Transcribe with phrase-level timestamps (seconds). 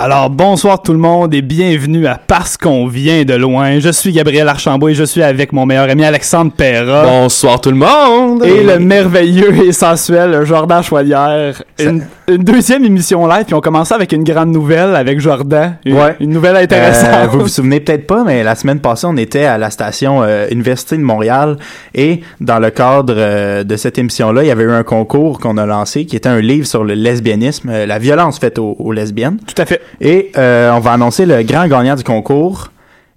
[0.00, 3.80] Alors bonsoir tout le monde et bienvenue à Parce qu'on vient de loin.
[3.80, 7.02] Je suis Gabriel Archambault et je suis avec mon meilleur ami Alexandre Perra.
[7.02, 8.44] Bonsoir tout le monde!
[8.44, 11.60] Et le merveilleux et sensuel Jordan Choualière.
[11.80, 15.78] Une, une deuxième émission live, puis on commence avec une grande nouvelle avec Jordan.
[15.84, 16.14] Une, Ouais.
[16.20, 17.08] une nouvelle intéressante.
[17.12, 20.22] Euh, vous vous souvenez peut-être pas, mais la semaine passée, on était à la station
[20.22, 21.56] euh, Université de Montréal
[21.92, 25.56] et dans le cadre euh, de cette émission-là, il y avait eu un concours qu'on
[25.56, 28.92] a lancé qui était un livre sur le lesbianisme, euh, la violence faite aux, aux
[28.92, 29.38] lesbiennes.
[29.44, 29.80] Tout à fait.
[30.00, 32.70] Et euh, on va annoncer le grand gagnant du concours.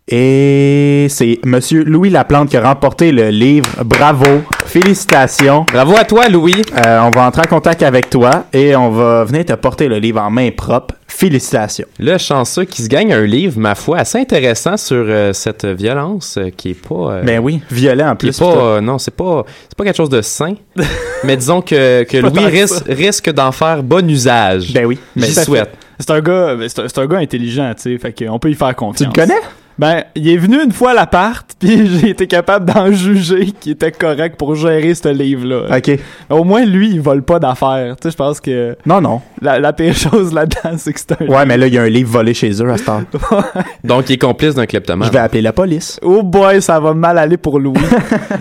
[0.08, 3.70] Et c'est Monsieur Louis Laplante qui a remporté le livre.
[3.86, 5.66] Bravo, félicitations.
[5.72, 6.62] Bravo à toi, Louis!
[6.86, 10.00] Euh, on va entrer en contact avec toi et on va venir te porter le
[10.00, 10.96] livre en main propre.
[11.08, 11.86] Félicitations.
[12.00, 16.38] Le chanceux qui se gagne un livre, ma foi, assez intéressant sur euh, cette violence
[16.38, 16.96] euh, qui est pas.
[16.96, 18.38] euh, Ben oui, violet en plus.
[18.38, 20.56] pas, non, c'est pas, c'est pas quelque chose de sain.
[21.24, 24.74] mais disons que, que Louis risque, risque d'en faire bon usage.
[24.74, 25.00] Ben oui.
[25.16, 25.72] J'y souhaite.
[26.02, 28.76] C'est un gars, c'est un, gars intelligent, tu sais, fait qu'on peut y faire tu
[28.76, 29.16] confiance.
[29.16, 29.40] le connais?
[29.78, 33.72] Ben, il est venu une fois à l'appart, puis j'ai été capable d'en juger qui
[33.72, 35.78] était correct pour gérer ce livre-là.
[35.78, 36.00] Ok.
[36.30, 37.96] Au moins, lui, il vole pas d'affaires.
[38.00, 39.22] Tu sais, je pense que Non, non.
[39.42, 41.26] la, la pire chose là-dedans, c'est que c'est un...
[41.28, 43.02] Ouais, mais là, il y a un livre volé chez eux à ce temps.
[43.84, 45.08] Donc, il est complice d'un kleptomane.
[45.08, 46.00] Je vais appeler la police.
[46.04, 47.80] Oh boy, ça va mal aller pour Louis.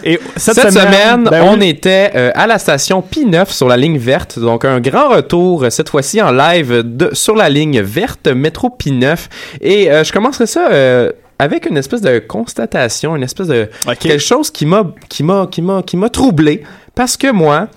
[0.05, 3.77] Et cette, Cette, semaine, ben on oui, était euh, à la station P9 sur la
[3.77, 4.39] ligne verte.
[4.39, 8.69] Donc, un grand retour, euh, cette fois-ci en live de, sur la ligne verte, métro
[8.79, 9.17] P9.
[9.61, 13.69] Et euh, je commencerai ça euh, avec une espèce de constatation, une espèce de
[13.99, 16.63] quelque chose qui m'a qui m'a qui m'a qui m'a troublé
[16.95, 17.69] parce que moi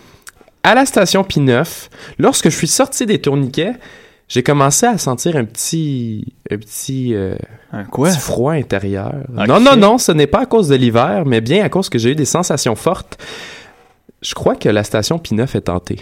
[0.63, 1.87] à la station P9
[2.19, 3.73] lorsque je suis sorti des tourniquets
[4.27, 7.35] j'ai commencé à sentir un petit un petit euh,
[7.71, 8.09] Un quoi?
[8.09, 9.13] petit froid intérieur.
[9.29, 11.97] Non, non, non, ce n'est pas à cause de l'hiver, mais bien à cause que
[11.97, 13.17] j'ai eu des sensations fortes.
[14.21, 15.99] Je crois que la station P9 est tentée.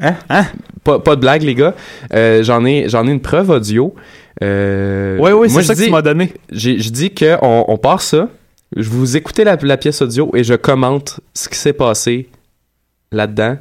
[0.00, 0.14] Hein?
[0.28, 0.46] Hein?
[0.84, 1.74] Pas, pas de blague, les gars.
[2.12, 3.94] Euh, j'en ai, j'en ai une preuve audio.
[4.42, 6.32] Euh, Ouais, ouais, moi, c'est ça je que tu dis- m'as donné.
[6.50, 8.28] j'ai- Je dis qu'on on part ça.
[8.76, 12.28] Je vous écoutez la, la pièce audio et je commente ce qui s'est passé
[13.12, 13.58] là-dedans,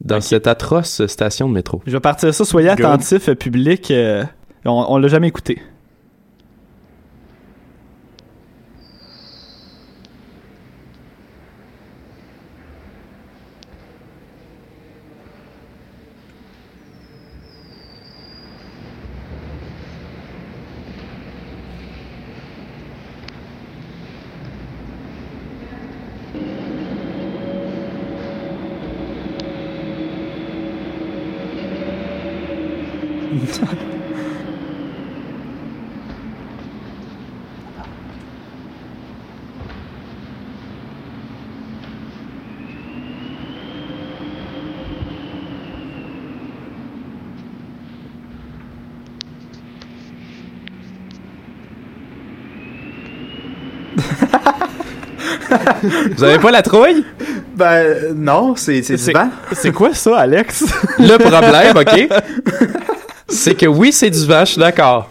[0.00, 1.80] dans cette atroce station de métro.
[1.86, 2.44] Je vais partir ça.
[2.44, 3.90] Soyez attentifs, euh, public.
[3.90, 4.24] euh,
[4.64, 5.60] on on l'a jamais écouté.
[56.16, 57.04] Vous avez pas la trouille?
[57.56, 59.28] Ben, non, c'est c'est du C'est- vent.
[59.52, 60.64] C'est quoi ça, Alex?
[60.98, 62.08] Le problème, OK,
[63.28, 65.10] c'est que oui, c'est du vent, je suis d'accord.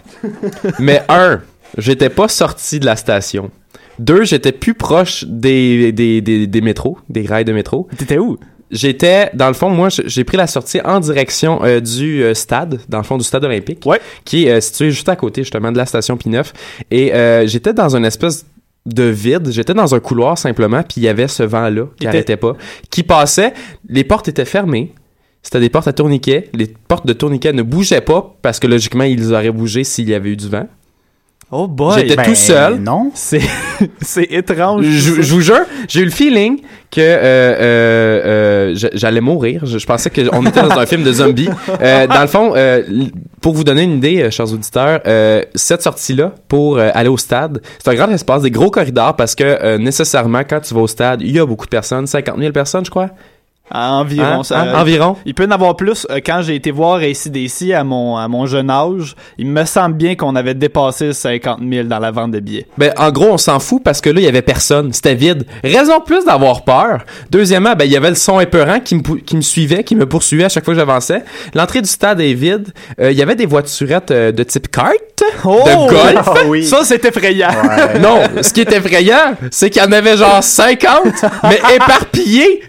[0.79, 1.41] Mais un,
[1.77, 3.51] j'étais pas sorti de la station.
[3.99, 7.87] Deux, j'étais plus proche des, des, des, des métros, des rails de métro.
[7.97, 8.37] T'étais où?
[8.69, 12.79] J'étais, dans le fond, moi, j'ai pris la sortie en direction euh, du euh, stade,
[12.89, 14.01] dans le fond du stade olympique, Ouais.
[14.25, 16.43] qui est euh, situé juste à côté, justement, de la station P9.
[16.91, 18.45] Et euh, j'étais dans une espèce
[18.87, 19.49] de vide.
[19.51, 22.53] J'étais dans un couloir, simplement, puis il y avait ce vent-là qui Était- arrêtait pas,
[22.89, 23.53] qui passait.
[23.89, 24.93] Les portes étaient fermées.
[25.43, 26.49] C'était des portes à tourniquet.
[26.53, 30.13] Les portes de tourniquet ne bougeaient pas parce que, logiquement, ils auraient bougé s'il y
[30.13, 30.67] avait eu du vent.
[31.49, 32.01] Oh boy!
[32.01, 32.75] J'étais Ben, tout seul.
[32.75, 33.09] Non.
[33.13, 33.39] C'est
[34.01, 34.83] c'est étrange.
[34.83, 36.59] Je, je vous jure, j'ai eu le feeling
[36.91, 37.15] que euh,
[37.61, 39.65] euh, euh, j'allais mourir.
[39.65, 41.47] Je, je pensais qu'on était dans un film de zombies.
[41.81, 42.83] Euh, dans le fond, euh,
[43.39, 47.61] pour vous donner une idée, chers auditeurs, euh, cette sortie-là pour euh, aller au stade,
[47.81, 50.87] c'est un grand espace, des gros corridors parce que euh, nécessairement, quand tu vas au
[50.87, 53.09] stade, il y a beaucoup de personnes, 50 000 personnes, je crois.
[53.71, 54.39] Environ.
[54.39, 54.43] Hein?
[54.43, 54.73] ça- Hein?
[54.81, 55.15] Environ?
[55.25, 56.07] Il peut en avoir plus.
[56.09, 59.95] Euh, Quand j'ai été voir ACDC à mon, à mon jeune âge, il me semble
[59.95, 62.65] bien qu'on avait dépassé 50 000 dans la vente de billets.
[62.77, 64.93] Ben, en gros, on s'en fout parce que là, il y avait personne.
[64.93, 65.45] C'était vide.
[65.63, 66.99] Raison plus d'avoir peur.
[67.29, 70.05] Deuxièmement, ben, il y avait le son épeurant qui me, qui me suivait, qui me
[70.05, 71.23] poursuivait à chaque fois que j'avançais.
[71.53, 72.69] L'entrée du stade est vide.
[72.99, 74.93] Euh, Il y avait des voiturettes euh, de type kart.
[75.43, 76.27] De golf.
[76.27, 76.63] Ah oui.
[76.65, 77.49] Ça, c'est effrayant.
[77.49, 77.99] Ouais.
[77.99, 82.61] Non, ce qui est effrayant, c'est qu'il y en avait genre 50, mais éparpillés,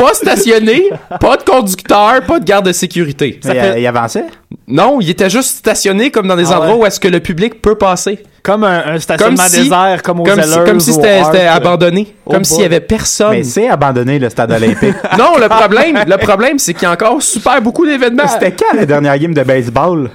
[0.00, 3.38] pas stationnés, pas de conducteur, pas de garde de sécurité.
[3.42, 4.24] Fait- il, il avançait?
[4.66, 6.82] Non, ils étaient juste stationnés comme dans des Ah endroits ouais.
[6.82, 8.20] où est-ce que le public peut passer.
[8.42, 12.14] Comme un, un stationnement Comme si- désert, comme aux Comme si, comme si c'était abandonné.
[12.24, 12.44] Oh comme boy.
[12.46, 13.32] s'il y avait personne.
[13.32, 14.94] Mais c'est abandonné, le stade olympique.
[15.18, 18.26] Non, le problème, le problème, c'est qu'il y a encore super beaucoup d'événements.
[18.28, 20.10] C'était quand la dernière game de baseball?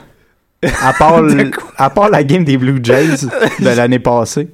[0.83, 1.21] À part,
[1.77, 3.27] à part la game des Blue Jays
[3.59, 4.47] de l'année passée.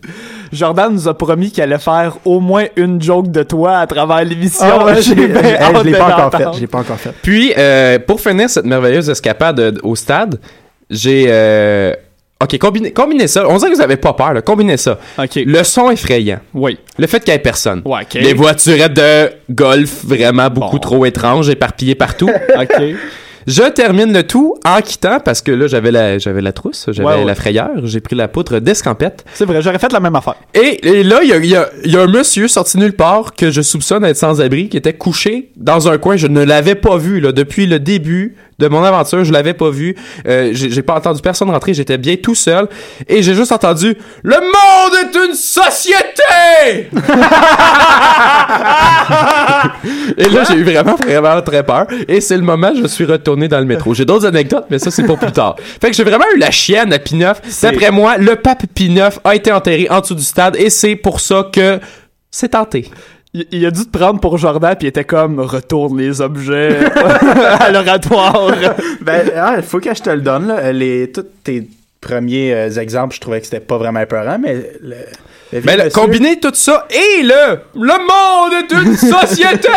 [0.52, 4.24] Jordan nous a promis qu'il allait faire au moins une joke de toi à travers
[4.24, 4.66] l'émission.
[4.80, 6.60] Ah ouais, J'ai j'ai- bien hey, hâte je l'ai pas encore fait.
[6.60, 7.14] J'ai pas encore fait.
[7.22, 10.40] Puis, euh, pour finir cette merveilleuse escapade euh, au stade,
[10.90, 11.26] j'ai...
[11.30, 11.94] euh,
[12.44, 13.48] OK, combinez, combinez ça.
[13.48, 14.42] On dirait que vous avez pas peur, là.
[14.42, 14.98] Combinez ça.
[15.20, 15.36] OK.
[15.46, 16.40] Le son effrayant.
[16.56, 16.80] Oui.
[16.98, 17.84] Le fait qu'il y ait personne.
[17.86, 18.16] Ouais, OK.
[18.16, 20.80] Les voiturettes de golf vraiment beaucoup Bon.
[20.80, 22.32] trop étranges, éparpillées partout.
[22.60, 22.82] OK.
[23.48, 27.08] Je termine le tout en quittant parce que là, j'avais la, j'avais la trousse, j'avais
[27.08, 27.26] Ouais, ouais.
[27.26, 29.26] la frayeur, j'ai pris la poutre d'escampette.
[29.34, 30.36] C'est vrai, j'aurais fait la même affaire.
[30.54, 32.94] Et, et là, il y a, il y a- y a un monsieur sorti nulle
[32.94, 36.16] part que je soupçonne être sans-abri, qui était couché dans un coin.
[36.18, 39.26] Je ne l'avais pas vu là, depuis le début de mon aventure.
[39.26, 39.96] Je l'avais pas vu.
[40.28, 41.74] Euh, j'ai pas entendu personne rentrer.
[41.74, 42.68] J'étais bien tout seul.
[43.08, 46.90] Et j'ai juste entendu «Le monde est une société!»
[50.18, 51.88] Et là, j'ai eu vraiment, vraiment très peur.
[52.08, 53.94] Et c'est le moment où je suis retourné dans le métro.
[53.94, 55.56] J'ai d'autres anecdotes, mais ça, c'est pour plus tard.
[55.82, 57.36] Fait que j'ai vraiment eu la chienne à P9.
[57.64, 61.20] D'après moi, le pape P9 a été enterré en dessous du stade et c'est pour
[61.20, 61.80] ça que
[62.30, 62.90] c'est tenté.
[63.34, 66.80] Il, a dû te prendre pour Jordan, puis il était comme retourne les objets
[67.60, 68.52] à l'oratoire.
[69.02, 70.74] Ben, il faut que je te le donne, là.
[70.74, 71.70] Les, tous tes
[72.02, 74.96] premiers euh, exemples, je trouvais que c'était pas vraiment épeurant, mais le,
[75.54, 78.98] Mais le- monsieur- combiner tout ça et le «Le monde est une
[79.30, 79.68] société!»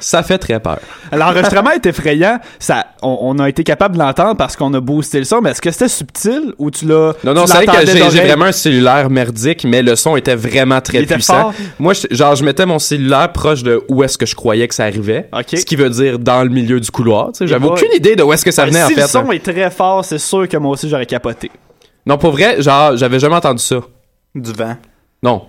[0.00, 0.78] Ça fait très peur.
[1.12, 2.38] L'enregistrement est effrayant.
[2.58, 5.50] Ça, on, on a été capable de l'entendre parce qu'on a boosté le son, mais
[5.50, 7.14] est-ce que c'était subtil ou tu l'as.
[7.24, 10.80] Non, non, c'est vrai que j'ai vraiment un cellulaire merdique, mais le son était vraiment
[10.80, 11.40] très Il était puissant.
[11.40, 11.54] fort?
[11.78, 14.74] Moi, je- genre, je mettais mon cellulaire proche de où est-ce que je croyais que
[14.74, 15.28] ça arrivait.
[15.54, 17.28] Ce qui veut dire dans le milieu du couloir.
[17.32, 17.46] tu sais.
[17.46, 19.00] J'avais aucune idée de où est-ce que ça venait, si en fait.
[19.00, 19.34] le son là.
[19.34, 21.50] est très fort, c'est sûr que moi aussi j'aurais capoté.
[22.10, 23.76] Non, pour vrai, genre, j'avais jamais entendu ça.
[24.34, 24.76] Du vent.
[25.22, 25.46] Non.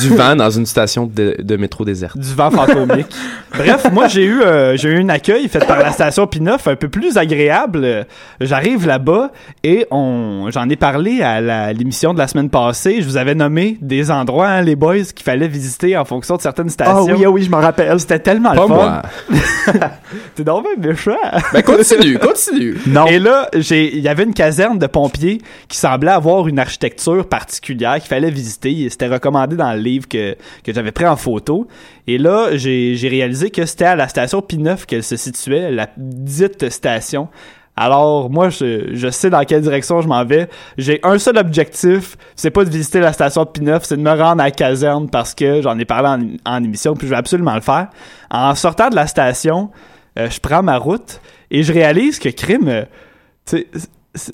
[0.00, 2.16] Du vent dans une station de, de métro déserte.
[2.18, 3.06] Du vent fantomique.
[3.56, 6.76] Bref, moi j'ai eu euh, j'ai eu un accueil fait par la station P9 un
[6.76, 8.06] peu plus agréable.
[8.40, 9.30] J'arrive là-bas
[9.62, 13.00] et on j'en ai parlé à l'émission de la semaine passée.
[13.00, 16.42] Je vous avais nommé des endroits, hein, les boys, qu'il fallait visiter en fonction de
[16.42, 17.06] certaines stations.
[17.08, 17.98] Ah oui, ah oui, je m'en rappelle.
[18.00, 18.74] C'était tellement Pas le fun.
[18.74, 19.02] moi.
[20.34, 21.12] T'es donc bien méchant.
[21.52, 22.76] Ben, continue, continue.
[22.86, 23.06] Non.
[23.06, 27.26] Et là, j'ai, il y avait une caserne de pompiers qui semblait avoir une architecture
[27.28, 28.88] particulière qu'il fallait visiter.
[28.90, 31.66] C'était recommandé dans le livre que, que j'avais pris en photo.
[32.06, 36.68] Et là, j'ai, réalisé que c'était à la station P9 qu'elle se situait, la dite
[36.68, 37.28] station.
[37.76, 40.48] Alors, moi, je, je sais dans quelle direction je m'en vais.
[40.78, 44.10] J'ai un seul objectif, c'est pas de visiter la station de P9, c'est de me
[44.10, 47.18] rendre à la caserne parce que j'en ai parlé en, en émission, puis je vais
[47.18, 47.88] absolument le faire.
[48.30, 49.70] En sortant de la station,
[50.18, 53.62] euh, je prends ma route et je réalise que crime, euh,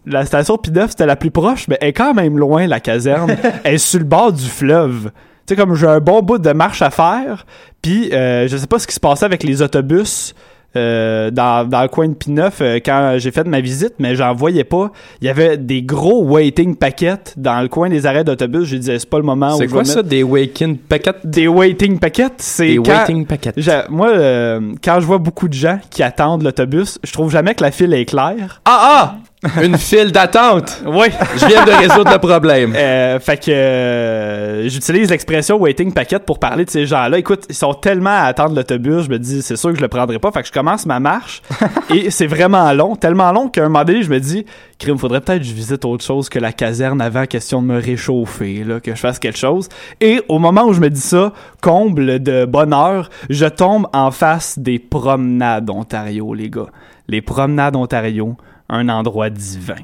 [0.06, 3.36] la station P9 c'était la plus proche, mais elle est quand même loin la caserne.
[3.64, 5.10] elle est sur le bord du fleuve.
[5.46, 7.46] Tu sais, comme j'ai un bon bout de marche à faire,
[7.82, 10.34] puis euh, je sais pas ce qui se passait avec les autobus
[10.76, 14.32] euh, dans, dans le coin de P9 euh, quand j'ai fait ma visite, mais j'en
[14.34, 14.92] voyais pas.
[15.20, 18.66] Il y avait des gros waiting packets dans le coin des arrêts d'autobus.
[18.66, 20.76] Je disais, c'est pas le moment où C'est je quoi vais ça, mettre des Waking
[20.78, 21.16] packets?
[21.26, 22.34] des waiting packets.
[22.38, 23.56] C'est Des quand- waiting packets.
[23.88, 27.64] Moi, euh, quand je vois beaucoup de gens qui attendent l'autobus, je trouve jamais que
[27.64, 28.60] la file est claire.
[28.64, 29.14] Ah ah!
[29.62, 30.82] Une file d'attente!
[30.84, 31.06] Oui.
[31.36, 32.74] Je viens de résoudre le problème.
[32.76, 37.16] Euh, fait que euh, j'utilise l'expression waiting packet pour parler de ces gens-là.
[37.16, 39.88] Écoute, ils sont tellement à attendre l'autobus, je me dis c'est sûr que je le
[39.88, 40.30] prendrai pas.
[40.30, 41.40] Fait que je commence ma marche
[41.90, 44.44] et c'est vraiment long, tellement long qu'à un moment donné, je me dis
[44.78, 47.80] crime, faudrait peut-être que je visite autre chose que la caserne avant question de me
[47.80, 49.70] réchauffer, là, que je fasse quelque chose.
[50.02, 51.32] Et au moment où je me dis ça,
[51.62, 56.66] comble de bonheur, je tombe en face des promenades Ontario, les gars.
[57.08, 58.36] Les promenades Ontario,
[58.70, 59.76] un endroit divin.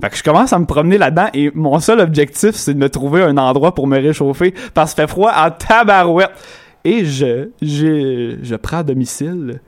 [0.00, 2.88] Fait que je commence à me promener là-dedans et mon seul objectif, c'est de me
[2.88, 6.30] trouver un endroit pour me réchauffer parce que fait froid en tabarouette.
[6.84, 9.60] Et je, je, je prends domicile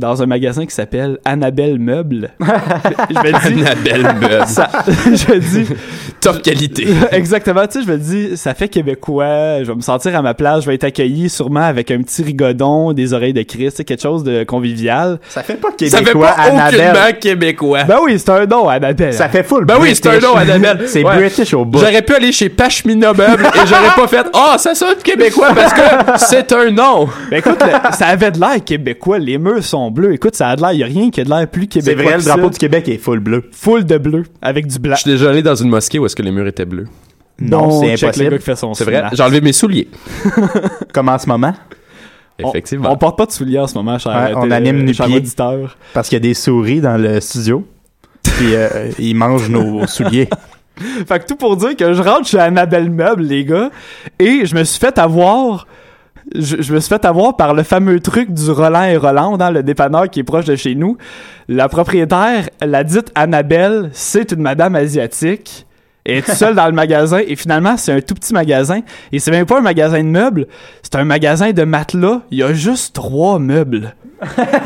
[0.00, 2.30] dans un magasin qui s'appelle Annabelle Meubles.
[2.40, 5.66] je me dis, Annabelle ça, je me dis,
[6.20, 6.86] Top qualité.
[7.12, 10.34] exactement, tu sais, je me dis, ça fait québécois, je vais me sentir à ma
[10.34, 13.76] place, je vais être accueilli sûrement avec un petit rigodon, des oreilles de Christ, tu
[13.78, 15.18] sais, quelque chose de convivial.
[15.28, 16.80] Ça fait pas Ça fait québécois, pas Annabelle.
[16.90, 17.84] aucunement québécois.
[17.84, 19.14] Ben oui, c'est un don, Annabelle.
[19.14, 20.28] Ça fait full Ben oui, c'est un British.
[20.28, 20.82] nom, Annabelle.
[20.86, 21.16] c'est Ouais.
[21.16, 21.78] British au bout.
[21.78, 25.72] J'aurais pu aller chez Pashmina Meubles et j'aurais pas fait Ah, ça sonne québécois parce
[25.72, 25.80] que
[26.18, 27.08] c'est un nom.
[27.30, 29.18] Ben écoute, le- ça avait de l'air québécois.
[29.18, 30.12] Les murs sont bleus.
[30.14, 30.72] Écoute, ça a de l'air.
[30.72, 32.02] Y a rien qui a de l'air plus C'est québécois.
[32.04, 32.48] vrai, que le drapeau ça.
[32.50, 33.44] du Québec est full bleu.
[33.52, 34.94] Full de bleu avec du blanc.
[34.96, 36.86] Je suis déjà allé dans une mosquée où est-ce que les murs étaient bleus.
[37.40, 38.30] Non, Bon, c'est impossible.
[38.30, 39.04] gars qui fait son C'est vrai.
[39.12, 39.88] J'ai enlevé mes souliers.
[40.92, 41.54] Comme en ce moment,
[42.42, 42.90] On- Effectivement.
[42.92, 45.18] On, porte pas de souliers en ce moment, cher, Ouais, on euh, anime cher nu-pied.
[45.20, 45.76] auditeur.
[45.92, 47.66] parce qu'il y a des souris dans le studio.
[48.22, 50.28] Puis euh, ils mangent nos souliers.
[51.06, 53.70] Fait que tout pour dire que je rentre chez Annabelle Meuble, les gars,
[54.18, 55.66] et je me suis fait avoir.
[56.34, 59.50] Je, je me suis fait avoir par le fameux truc du Roland et Roland dans
[59.50, 60.96] le dépanneur qui est proche de chez nous.
[61.48, 65.66] La propriétaire, la dite Annabelle, c'est une madame asiatique.
[66.04, 68.80] Elle est seule dans le magasin et finalement c'est un tout petit magasin
[69.12, 70.46] et c'est même pas un magasin de meubles,
[70.82, 72.22] c'est un magasin de matelas.
[72.30, 73.94] Il y a juste trois meubles.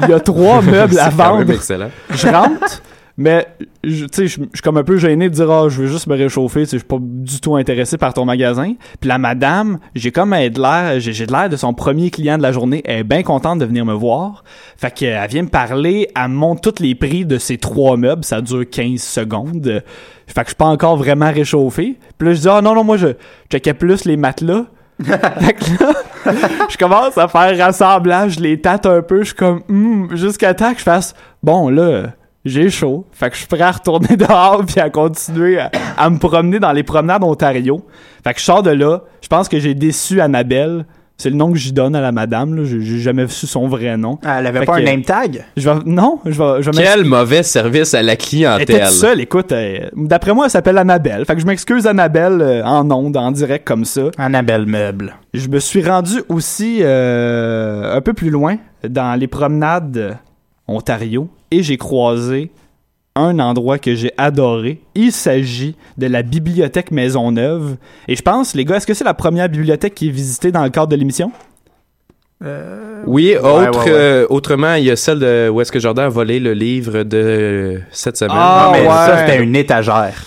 [0.02, 1.90] Il y a trois meubles à vendre excellent.
[2.11, 2.83] je rentre,
[3.16, 3.47] mais
[3.83, 6.16] tu sais, je suis comme un peu gêné de dire ah, je veux juste me
[6.16, 8.75] réchauffer, je suis pas du tout intéressé par ton magasin.
[9.00, 12.38] Puis la madame, j'ai comme elle de l'air, j'ai de l'air de son premier client
[12.38, 14.42] de la journée, elle est bien contente de venir me voir.
[14.76, 18.25] Fait qu'elle vient me parler, elle me montre tous les prix de ces trois meubles,
[18.25, 19.83] ça dure 15 secondes.
[20.26, 21.97] Fait que je suis pas encore vraiment réchauffé.
[22.18, 23.09] Puis là je dis ah non non, moi je
[23.49, 24.64] checkais plus les matelas.
[25.04, 25.92] fait que là,
[26.68, 30.54] je commence à faire rassemblage, je les tâte un peu, je suis comme Hmm, jusqu'à
[30.54, 32.12] temps que je fasse bon là
[32.45, 33.05] j'ai chaud.
[33.13, 36.59] Fait que je suis prêt à retourner dehors puis à continuer à, à me promener
[36.59, 37.85] dans les promenades Ontario.
[38.23, 39.03] Fait que je sors de là.
[39.23, 40.85] Je pense que j'ai déçu Annabelle.
[41.17, 42.57] C'est le nom que j'y donne à la madame.
[42.57, 42.65] là.
[42.65, 44.19] J'ai j'ai jamais su son vrai nom.
[44.25, 45.45] Ah, elle avait Fait pas un name tag?
[45.57, 48.27] Je vais, non, je vais, je vais m'ex- Quel mauvais service à la Elle était
[48.27, 48.87] clientèle.
[48.89, 49.53] seule, écoute.
[49.53, 51.25] euh, D'après moi, elle s'appelle Annabelle.
[51.25, 54.11] Fait que je m'excuse Annabelle euh, en ondes, en direct comme ça.
[54.19, 55.15] Annabelle Meuble.
[55.33, 58.57] Je me suis rendu aussi euh, un peu plus loin
[58.89, 60.19] dans les promenades
[60.67, 62.50] Ontario et j'ai croisé
[63.14, 64.80] un endroit que j'ai adoré.
[64.96, 67.76] Il s'agit de la bibliothèque Maisonneuve.
[68.08, 70.64] Et je pense, les gars, est-ce que c'est la première bibliothèque qui est visitée dans
[70.64, 71.30] le cadre de l'émission?
[73.06, 73.84] Oui, autre, ouais, ouais.
[73.88, 77.02] euh, autrement, il y a celle de où est-ce que Jordan a volé le livre
[77.02, 78.37] de euh, cette semaine.
[78.38, 78.88] Ah, non, mais ouais.
[78.88, 80.23] ça, c'était une étagère.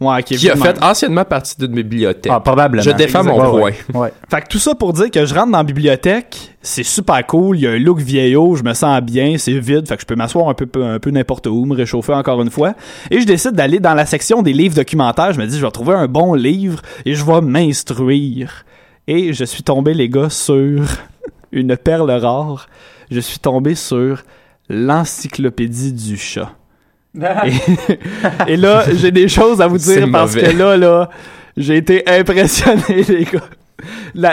[0.00, 2.32] Ouais, ok, qui a fait anciennement partie d'une bibliothèque.
[2.34, 2.82] Ah, probablement.
[2.82, 4.00] Je défends mon Ouais, point.
[4.00, 4.12] Ouais.
[4.30, 7.58] Fait que tout ça pour dire que je rentre dans la bibliothèque, c'est super cool,
[7.58, 10.06] il y a un look vieillot, je me sens bien, c'est vide, fait que je
[10.06, 12.72] peux m'asseoir un peu, un peu n'importe où, me réchauffer encore une fois.
[13.10, 15.70] Et je décide d'aller dans la section des livres documentaires, je me dis je vais
[15.70, 18.64] trouver un bon livre et je vais m'instruire.
[19.06, 20.82] Et je suis tombé, les gars, sur
[21.52, 22.68] une perle rare.
[23.10, 24.22] Je suis tombé sur
[24.68, 26.52] l'encyclopédie du chat.
[27.14, 27.52] Et,
[28.52, 30.52] et là, j'ai des choses à vous dire parce mauvais.
[30.52, 31.10] que là, là,
[31.56, 33.40] j'ai été impressionné, les gars.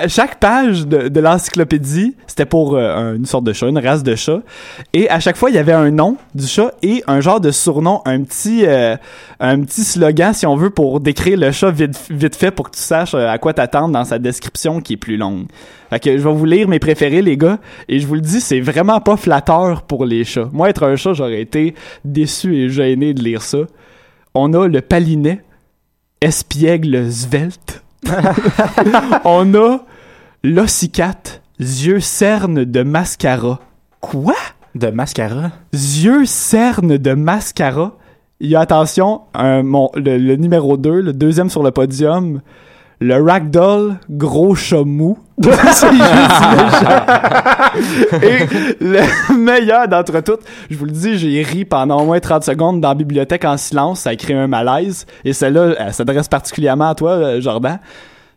[0.07, 4.15] Chaque page de, l'encyclopédie, c'était pour euh, un- une sorte de chat, une race de
[4.15, 4.41] chat.
[4.93, 7.51] Et à chaque fois, il y avait un nom du chat et un genre de
[7.51, 8.95] surnom, un petit, euh,
[9.39, 12.75] un petit slogan, si on veut, pour décrire le chat vite, vite fait pour que
[12.75, 15.45] tu saches euh, à quoi t'attendre dans sa description qui est plus longue.
[15.89, 17.59] Fait que je vais vous lire mes préférés, les gars.
[17.87, 20.49] Et je vous le dis, c'est vraiment pas flatteur pour les chats.
[20.51, 23.59] Moi, être un chat, j'aurais été déçu et gêné de lire ça.
[24.33, 25.41] On a le palinet,
[26.21, 27.83] espiègle svelte.
[29.25, 29.79] On a
[30.43, 33.59] l'ossicate, yeux cernes de mascara.
[33.99, 34.35] Quoi?
[34.75, 35.51] De mascara?
[35.73, 37.97] Yeux cernes de mascara.
[38.39, 42.41] Il y a attention, un, mon, le, le numéro 2, le deuxième sur le podium,
[42.99, 44.77] le ragdoll gros chat.
[48.23, 48.39] Et
[48.79, 52.81] le meilleur d'entre toutes, je vous le dis, j'ai ri pendant au moins 30 secondes
[52.81, 55.05] dans la bibliothèque en silence, ça a créé un malaise.
[55.23, 57.79] Et celle-là, elle s'adresse particulièrement à toi, euh, Jordan.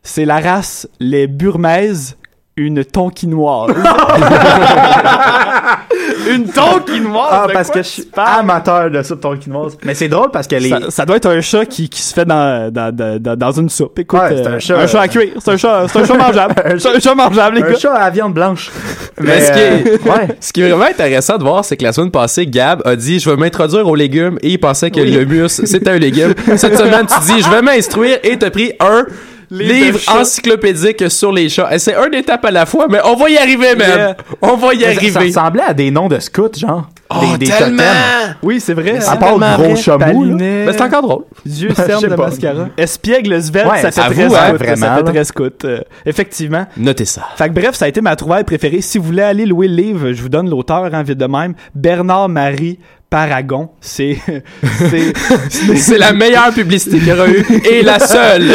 [0.03, 2.17] C'est la race les Burmaises,
[2.61, 3.75] une tonkinoise.
[6.31, 7.29] une tonkinoise?
[7.31, 9.77] Ah, de parce quoi que je suis amateur de soupe tonkinoise.
[9.85, 10.69] Mais c'est drôle parce que les.
[10.69, 13.69] Ça, ça doit être un chat qui, qui se fait dans, dans, dans, dans une
[13.69, 13.99] soupe.
[13.99, 15.33] Écoute, Ouais, c'est euh, un chat, à euh, cuire.
[15.39, 16.55] C'est un chat, c'est un chat mangeable.
[16.79, 17.79] c'est un chat mangeable, les un gars.
[17.79, 18.71] chat à viande blanche.
[19.21, 20.29] Mais ce qui est- euh, ouais.
[20.41, 23.19] Ce qui est vraiment intéressant de voir, c'est que la semaine passée, Gab a dit
[23.19, 26.35] Je vais m'introduire aux légumes et il pensait que le mus c'était un légume.
[26.57, 29.05] Cette semaine, tu dis Je vais m'instruire et t'as pris un
[29.51, 31.75] Livre encyclopédique sur les chats.
[31.75, 33.89] Et c'est une étape à la fois, mais on va y arriver, man.
[33.89, 34.17] Yeah.
[34.43, 35.19] On va y Ça, ça arriver.
[35.19, 36.89] ressemblait à des noms de scouts, genre.
[37.13, 37.79] Oh, des, des tellement!
[37.83, 38.37] totems.
[38.45, 38.99] Oui, c'est vrai.
[39.05, 39.99] À part gros.
[39.99, 41.25] Palinet, Mais c'est encore drôle.
[41.45, 42.69] Dieu sais de mascara.
[42.77, 44.59] Espiègle svelte, Ouais, ça fait avoue, très hein, scout.
[44.59, 45.65] vraiment, ça fait très scout.
[45.65, 46.67] euh, effectivement.
[46.77, 47.23] Notez ça.
[47.35, 48.81] Fait que bref, ça a été ma trouvaille préférée.
[48.81, 51.55] Si vous voulez aller louer le livre, je vous donne l'auteur, hein, vite de même.
[51.75, 52.79] Bernard-Marie
[53.11, 53.71] Paragon.
[53.81, 54.19] C'est,
[54.63, 55.13] c'est,
[55.77, 58.53] C'est la meilleure publicité qu'il y aura eu et la seule.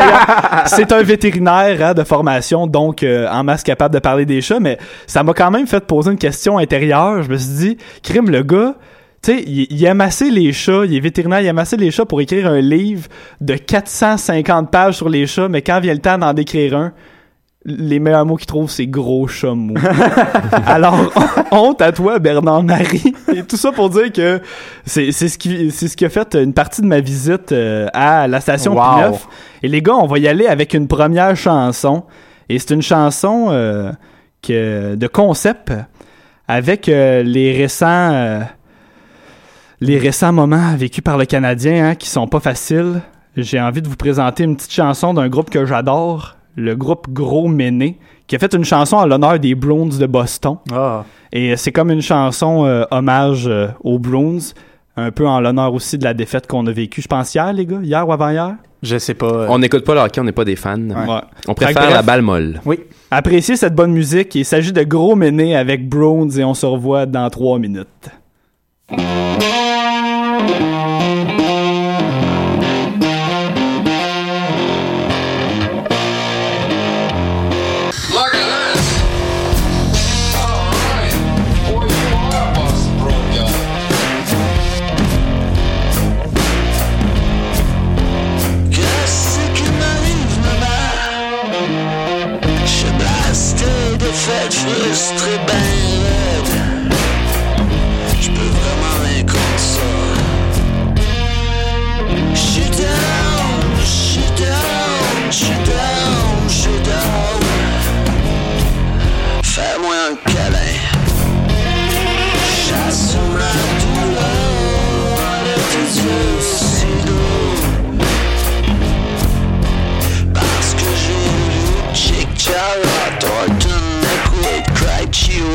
[0.66, 4.58] c'est un vétérinaire hein, de formation, donc euh, en masse capable de parler des chats,
[4.58, 7.22] mais ça m'a quand même fait poser une question intérieure.
[7.22, 8.74] Je me suis dit, crime le gars,
[9.22, 12.20] tu sais, il, il assez les chats, il est vétérinaire, il assez les chats pour
[12.20, 13.08] écrire un livre
[13.40, 16.92] de 450 pages sur les chats, mais quand vient le temps d'en décrire un,
[17.64, 19.74] les meilleurs mots qu'il trouve, c'est gros mou.
[20.66, 21.12] Alors,
[21.52, 23.14] honte à toi, Bernard-Marie.
[23.34, 24.40] Et tout ça pour dire que
[24.84, 27.86] c'est c'est ce qui c'est ce qui a fait une partie de ma visite euh,
[27.92, 28.80] à la station Wow.
[28.82, 29.14] P9.
[29.62, 32.04] Et les gars, on va y aller avec une première chanson.
[32.48, 33.92] Et c'est une chanson euh,
[34.42, 35.72] que, de concept
[36.48, 38.40] avec euh, les récents euh,
[39.80, 43.00] les récents moments vécus par le Canadien hein, qui sont pas faciles.
[43.36, 47.48] J'ai envie de vous présenter une petite chanson d'un groupe que j'adore, le groupe Gros
[47.48, 50.56] Méné, qui a fait une chanson en l'honneur des Browns de Boston.
[50.72, 51.04] Ah.
[51.32, 54.40] Et c'est comme une chanson euh, hommage euh, aux Browns,
[54.96, 57.64] un peu en l'honneur aussi de la défaite qu'on a vécue, je pense hier les
[57.64, 58.56] gars, hier ou avant-hier?
[58.82, 59.26] Je sais pas.
[59.26, 60.76] euh, On n'écoute pas le hockey, on n'est pas des fans.
[60.76, 61.20] Ouais.
[61.46, 61.94] On préfère bref.
[61.94, 62.60] la balle molle.
[63.12, 64.34] Appréciez cette bonne musique.
[64.34, 68.08] Il s'agit de Gros Méné avec Browns et on se revoit dans trois minutes.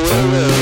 [0.10, 0.57] will.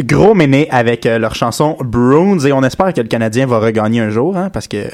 [0.00, 4.00] Gros Méné avec euh, leur chanson Bruins et on espère que le Canadien va regagner
[4.00, 4.88] un jour, hein, parce que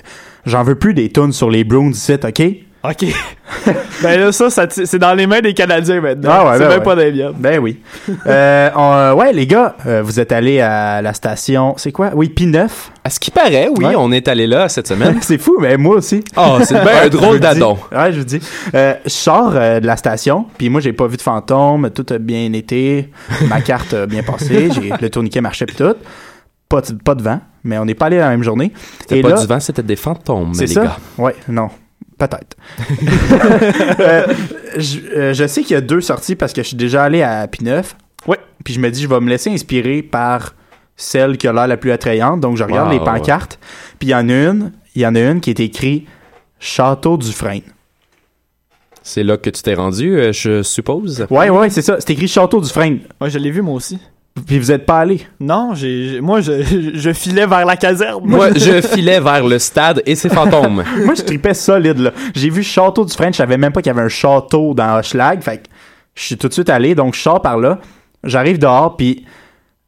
[0.46, 2.42] j'en veux plus des tunes sur les Bruins ici, ok?
[2.86, 3.06] OK.
[4.02, 6.30] ben là, ça, c'est dans les mains des Canadiens maintenant.
[6.32, 6.84] Ah ouais, c'est ben même ouais.
[6.84, 7.32] pas des miennes.
[7.38, 7.80] Ben oui.
[8.26, 12.10] Euh, on- euh, ouais, les gars, euh, vous êtes allés à la station, c'est quoi?
[12.14, 12.68] Oui, P9.
[13.02, 13.94] À ce qui paraît, oui, Ouais.
[13.96, 15.18] on est allé là cette semaine.
[15.22, 16.22] c'est fou, mais moi aussi.
[16.36, 17.78] Oh, c'est un drôle d'adon.
[17.90, 18.40] Ouais, je vous dis.
[18.74, 22.06] Euh, je sors euh, de la station, puis moi, j'ai pas vu de fantôme, tout
[22.12, 23.10] a bien été,
[23.48, 24.68] ma carte a bien passé,
[25.00, 25.94] le tourniquet marchait pis tout.
[26.68, 28.72] Pas de, pas de vent, mais on n'est pas allé la même journée.
[29.00, 30.82] C'était Et pas là, du vent, c'était des fantômes, c'est les ça?
[30.84, 30.96] gars.
[31.18, 31.68] Ouais, non.
[32.18, 32.56] Peut-être.
[34.00, 34.26] Euh,
[34.76, 37.22] je, euh, je sais qu'il y a deux sorties parce que je suis déjà allé
[37.22, 37.84] à P9.
[38.26, 38.38] Ouais.
[38.64, 40.54] Puis je me dis, je vais me laisser inspirer par
[40.96, 42.40] celle qui a l'air la plus attrayante.
[42.40, 42.98] Donc je regarde Wow.
[42.98, 43.58] les pancartes.
[43.98, 46.06] Puis il y en a une, il y en a une qui est écrit
[46.58, 47.60] Château du Frein.
[49.02, 51.26] C'est là que tu t'es rendu, euh, je suppose?
[51.30, 51.96] Ouais, ouais, c'est ça.
[52.00, 52.96] C'est écrit Château du Frein.
[53.20, 53.98] Moi, je l'ai vu, moi aussi.
[54.46, 55.20] Puis vous êtes pas allé?
[55.38, 56.62] Non, j'ai, j'ai- moi, je,
[56.94, 58.20] je filais vers la caserne.
[58.24, 60.82] Moi, je filais vers le stade et ses fantômes.
[61.04, 62.10] Moi, je tripais solide, là.
[62.34, 63.30] J'ai vu Château du Frein.
[63.30, 65.40] Je savais même pas qu'il y avait un château dans Hochelag.
[65.42, 65.62] Fait que
[66.16, 66.94] je suis tout de suite allé.
[66.96, 67.78] Donc je sors par là.
[68.24, 69.24] J'arrive dehors, puis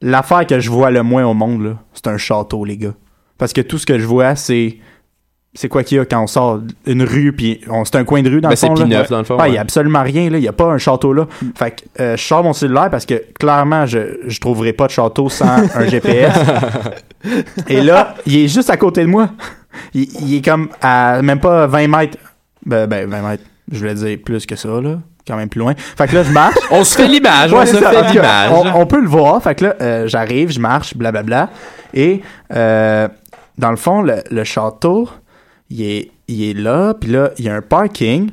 [0.00, 2.94] l'affaire que je vois le moins au monde, là, c'est un château, les gars.
[3.38, 4.76] Parce que tout ce que je vois, c'est.
[5.58, 8.22] C'est quoi qu'il y a quand on sort une rue, puis on, c'est un coin
[8.22, 8.76] de rue dans Ben, le fond.
[8.76, 8.84] c'est.
[8.84, 9.54] P9, dans le fond, Ouais, il ouais.
[9.54, 10.38] y a absolument rien, là.
[10.38, 11.26] Il y a pas un château là.
[11.56, 14.92] Fait que euh, je sors mon cellulaire parce que clairement, je, je trouverai pas de
[14.92, 16.34] château sans un GPS.
[17.68, 19.30] Et là, il est juste à côté de moi.
[19.94, 22.18] Il, il est comme à même pas 20 mètres.
[22.64, 23.44] Ben, ben 20 mètres.
[23.70, 24.98] Je voulais dire plus que ça, là.
[25.26, 25.74] Quand même plus loin.
[25.76, 26.54] Fait que là, je marche.
[26.70, 28.50] On se fait l'image, Ouais, on se fait l'image.
[28.52, 29.42] On, on peut le voir.
[29.42, 31.50] Fait que là, euh, j'arrive, je marche, blablabla.
[31.94, 32.20] Et
[32.54, 33.08] euh,
[33.58, 35.08] dans le fond, le, le château,
[35.70, 36.94] il est, il est là.
[36.94, 38.30] Puis là, il y a un parking.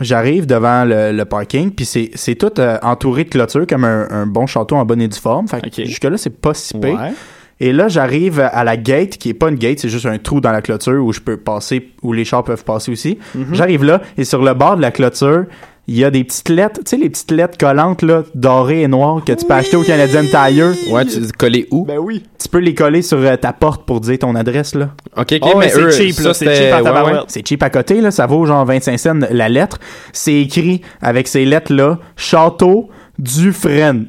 [0.00, 4.08] J'arrive devant le, le parking, puis c'est, c'est tout euh, entouré de clôtures comme un,
[4.10, 5.46] un bon château en bonne et due forme.
[5.46, 7.00] Fait jusque-là, c'est pas si pire.
[7.00, 7.12] Ouais.
[7.60, 10.40] Et là, j'arrive à la gate, qui est pas une gate, c'est juste un trou
[10.40, 13.18] dans la clôture où je peux passer, où les chars peuvent passer aussi.
[13.52, 15.44] J'arrive là, et sur le bord de la clôture,
[15.86, 18.88] il y a des petites lettres, tu sais, les petites lettres collantes, là, dorées et
[18.88, 20.72] noires, que tu peux acheter au Canadian Tire.
[20.90, 21.84] Ouais, tu collais où?
[21.84, 22.22] Ben oui.
[22.40, 24.90] Tu peux les coller sur euh, ta porte pour dire ton adresse, là.
[25.16, 27.20] Ok, ok, Oh, ouais, mais c'est eux, cheap, là, c'est cheap en ouais.
[27.28, 29.78] C'est cheap à côté, là, ça vaut genre 25 cents la lettre.
[30.12, 34.06] C'est écrit avec ces lettres-là, Château du Fresne.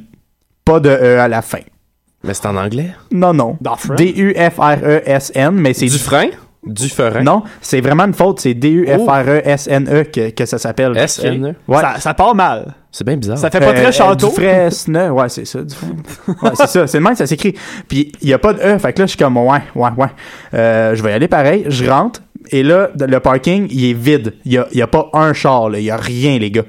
[0.64, 1.60] Pas de E à la fin.
[2.24, 2.92] Mais c'est en anglais?
[3.12, 3.58] Non, non.
[3.62, 3.98] Dufresne?
[3.98, 6.00] D-U-F-R-E-S-N, mais c'est Du
[6.66, 7.22] Du frein?
[7.22, 8.40] Non, c'est vraiment une faute.
[8.40, 10.98] C'est D-U-F-R-E-S-N-E que, que ça s'appelle.
[10.98, 11.54] S-N-E?
[11.68, 11.80] Ouais.
[11.82, 12.74] Ça, ça part mal.
[12.92, 13.38] C'est bien bizarre.
[13.38, 14.30] Ça fait pas Euh, très euh, château.
[14.30, 15.10] Du Fresne.
[15.12, 15.60] Ouais, c'est ça.
[15.60, 16.88] Ouais, c'est ça.
[16.88, 17.54] C'est le même, ça s'écrit.
[17.88, 18.78] Puis il y a pas de E.
[18.80, 20.08] Fait que là, je suis comme, ouais, ouais, ouais.
[20.54, 21.66] Euh, je vais y aller pareil.
[21.68, 22.22] Je rentre.
[22.52, 24.34] Et là, le parking, il est vide.
[24.46, 25.80] Il y a, il y a pas un char, là.
[25.80, 26.64] Il y a rien, les gars.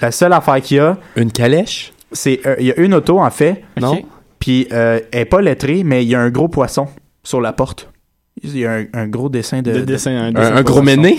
[0.00, 1.92] La seule affaire qu'il y a, Une calèche?
[2.12, 3.62] c'est, euh, il y a une auto, en fait.
[3.80, 4.02] Non?
[4.38, 6.86] Puis euh, elle est pas lettrée, mais il y a un gros poisson
[7.24, 7.88] sur la porte.
[8.42, 9.72] Il y a un, un gros dessin de.
[9.72, 11.18] De de- dessin, un, dessin gros méné?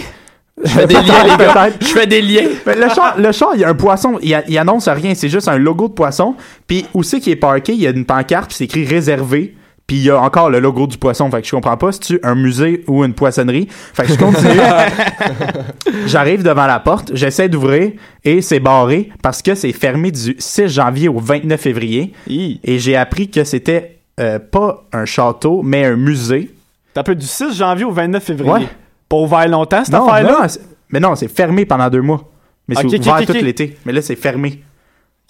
[0.63, 1.53] Je fais des liens, les gars.
[1.53, 1.77] Peut-être.
[1.81, 2.47] Je fais des liens.
[2.65, 5.13] Mais le char, le char, il y a un poisson, il, a- il annonce rien,
[5.13, 6.35] c'est juste un logo de poisson.
[6.65, 9.55] Puis où c'est qui est parké, il y a une pancarte, puis c'est écrit réservé.
[9.85, 11.29] Puis il y a encore le logo du poisson.
[11.31, 13.67] Fait que je comprends pas si tu un musée ou une poissonnerie.
[13.69, 14.49] Fait que je continue.
[16.07, 17.91] J'arrive devant la porte, j'essaie d'ouvrir
[18.23, 22.13] et c'est barré parce que c'est fermé du 6 janvier au 29 février.
[22.27, 22.59] Hi.
[22.63, 26.51] Et j'ai appris que c'était euh, pas un château, mais un musée.
[26.97, 28.51] T'as peu du 6 janvier au 29 février.
[28.51, 28.67] Ouais.
[29.07, 30.47] Pas ouvert longtemps, cette affaire-là?
[30.89, 32.23] mais non, c'est fermé pendant deux mois.
[32.67, 33.77] Mais c'est ouvert tout l'été.
[33.85, 34.63] Mais là, c'est fermé.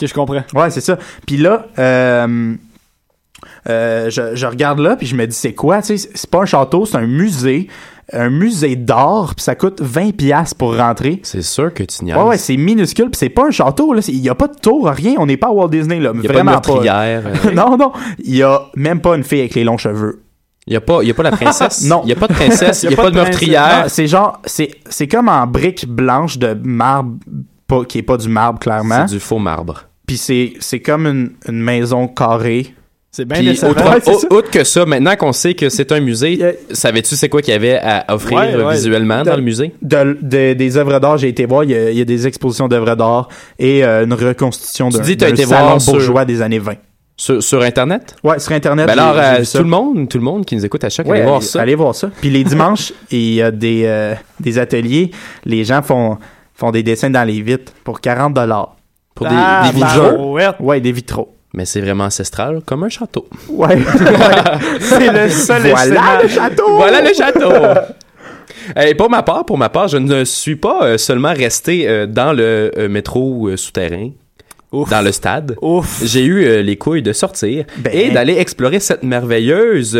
[0.01, 0.43] Ok, je comprends.
[0.56, 0.97] Ouais, c'est ça.
[1.25, 2.53] Puis là, euh,
[3.69, 5.82] euh, je, je regarde là, puis je me dis, c'est quoi?
[5.82, 7.67] Tu sais, c'est- pas un château, c'est un musée.
[8.13, 11.19] Un musée d'art, puis ça coûte 20$ piastres pour rentrer.
[11.23, 13.99] C'est sûr que tu n'y Ouais, ouais, c'est minuscule, puis c'est pas un château, là.
[14.08, 15.15] Il y a pas de tour, rien.
[15.17, 16.12] On n'est pas à Walt Disney, là.
[16.13, 17.23] Il n'y a Vraiment pas de meurtrière.
[17.25, 17.91] euh, non, non.
[18.19, 20.21] Il y a même pas une fille avec les longs cheveux.
[20.67, 21.84] Il n'y a, pas- il y a pas la princesse?
[21.88, 22.01] Non.
[22.03, 22.84] Il n'y a pas de princesse?
[22.84, 23.86] Il n'y a, pas de meurtrière?
[23.88, 27.15] c'est genre, c'est, c'est comme en briques blanches de marbre,
[27.67, 29.06] pas, qui est pas du marbre, clairement.
[29.08, 29.84] C'est du faux marbre.
[30.06, 32.73] Puis c'est, c'est comme une, une maison carrée.
[33.12, 34.27] C'est bien Puis, autre- Ouais, c'est au- ça.
[34.32, 37.51] outre que ça, maintenant qu'on sait que c'est un musée, a- savais-tu c'est quoi qu'il
[37.53, 38.73] y avait à offrir Ouais, ouais.
[38.75, 39.73] visuellement De- dans le musée?
[39.82, 42.27] de, de- des œuvres d'art, j'ai été voir, il y, a, il y a des
[42.27, 45.82] expositions d'œuvres d'art et euh, une reconstitution Tu d'un, dis, t'as d'un été salon voir
[45.82, 46.73] sur- bourgeois des années 20.
[47.19, 48.15] Sur, sur Internet?
[48.23, 48.86] Ouais, sur Internet.
[48.86, 51.08] Ben alors, j'ai euh, tout le monde, tout le monde qui nous écoute à chaque,
[51.08, 51.62] Ouais, allez voir ça.
[51.62, 52.12] allez voir ça.
[52.21, 55.10] Puis les dimanches, il y a des, euh, des ateliers.
[55.43, 56.19] Les gens font,
[56.53, 58.75] font des dessins dans les vitres pour 40 dollars.
[59.15, 60.38] Pour des, Ah, des vitraux.
[60.60, 61.34] Ouais, des vitraux.
[61.56, 63.27] Mais c'est vraiment ancestral, comme un château.
[63.49, 63.80] Ouais.
[64.80, 66.75] C'est le seul voilà le château.
[66.75, 67.51] Voilà le château!
[68.80, 72.34] Et pour ma part, pour ma part, je ne suis pas euh, seulement resté dans
[72.34, 74.12] le métro souterrain
[74.71, 74.89] Ouf.
[74.89, 75.56] dans le stade.
[75.62, 76.01] Ouf.
[76.03, 77.91] J'ai eu euh, les couilles de sortir Ben.
[77.93, 79.95] et d'aller explorer cette merveilleuse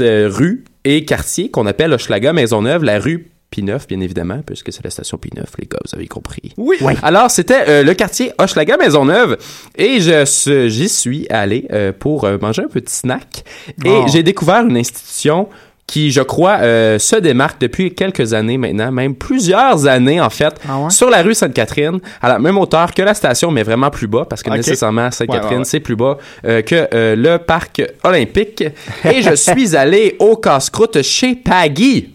[0.00, 4.84] euh, rue et quartier qu'on appelle Hochelaga Maisonneuve, la rue P9, bien évidemment, puisque c'est
[4.84, 6.52] la station P9, les gars, vous avez compris.
[6.58, 6.76] Oui.
[7.02, 9.38] Alors, c'était euh, le quartier Hochelaga Maisonneuve
[9.76, 13.44] et je j'y suis allé euh, pour euh, manger un petit snack
[13.84, 14.04] et Oh.
[14.12, 15.48] j'ai découvert une institution
[15.88, 20.54] qui, je crois, euh, se démarque depuis quelques années maintenant, même plusieurs années en fait,
[20.68, 20.90] Ah ouais?
[20.90, 24.26] sur la rue Sainte-Catherine, à la même hauteur que la station, mais vraiment plus bas,
[24.28, 24.58] parce que Ok.
[24.58, 25.64] nécessairement Sainte-Catherine, Ouais, ouais, ouais.
[25.64, 28.62] c'est plus bas euh, que euh, le parc olympique.
[29.10, 32.10] Et je suis allé au casse-croûte chez Paggy.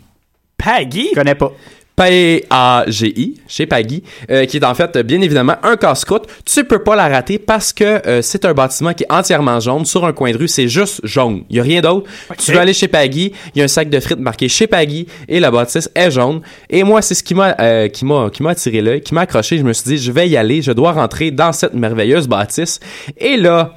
[0.56, 1.10] Paggy?
[1.12, 1.52] Je connais pas.
[1.96, 6.24] P-A-G-I, chez Paggy, euh, qui est en fait, bien évidemment, un casse-croûte.
[6.46, 9.86] Tu peux pas la rater parce que euh, c'est un bâtiment qui est entièrement jaune.
[9.86, 11.44] Sur un coin de rue, c'est juste jaune.
[11.50, 12.10] Il y a rien d'autre.
[12.40, 15.08] Tu veux aller chez Paggy, il y a un sac de frites marqué chez Paggy
[15.28, 16.42] et la bâtisse est jaune.
[16.70, 19.22] Et moi, c'est ce qui m'a euh, qui m'a qui m'a attiré l'œil, qui m'a
[19.22, 19.58] accroché.
[19.58, 22.80] Je me suis dit, je vais y aller, je dois rentrer dans cette merveilleuse bâtisse.
[23.18, 23.76] Et là,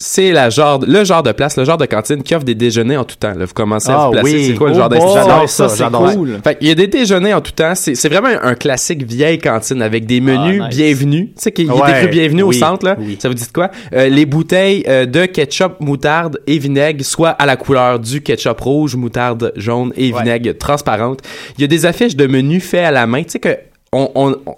[0.00, 2.96] c'est la genre, le genre de place, le genre de cantine qui offre des déjeuners
[2.96, 3.34] en tout temps.
[3.34, 4.32] Là, vous commencez à Ah vous placer.
[4.32, 4.44] oui.
[4.46, 5.22] C'est quoi le Oh genre d'institution?
[5.24, 6.12] J'adore ça, ça, c'est j'adore.
[6.14, 6.40] cool.
[6.44, 7.74] Fait qu'il y a des déjeuners en tout temps.
[7.74, 10.76] C'est c'est vraiment un, un classique vieille cantine avec des menus Ah, nice.
[10.76, 11.26] bienvenus.
[11.30, 12.94] Tu sais qu'il y a Ouais, des écrit bienvenue au centre, là.
[12.98, 13.16] oui.
[13.20, 13.72] Ça vous dit de quoi?
[13.92, 18.60] Euh, les bouteilles euh, de ketchup, moutarde et vinaigre, soit à la couleur du ketchup
[18.60, 20.20] rouge, moutarde jaune et Ouais.
[20.22, 21.20] vinaigre transparente.
[21.58, 23.24] Il y a des affiches de menus faits à la main.
[23.24, 23.56] Tu sais que
[23.92, 24.54] on, on, on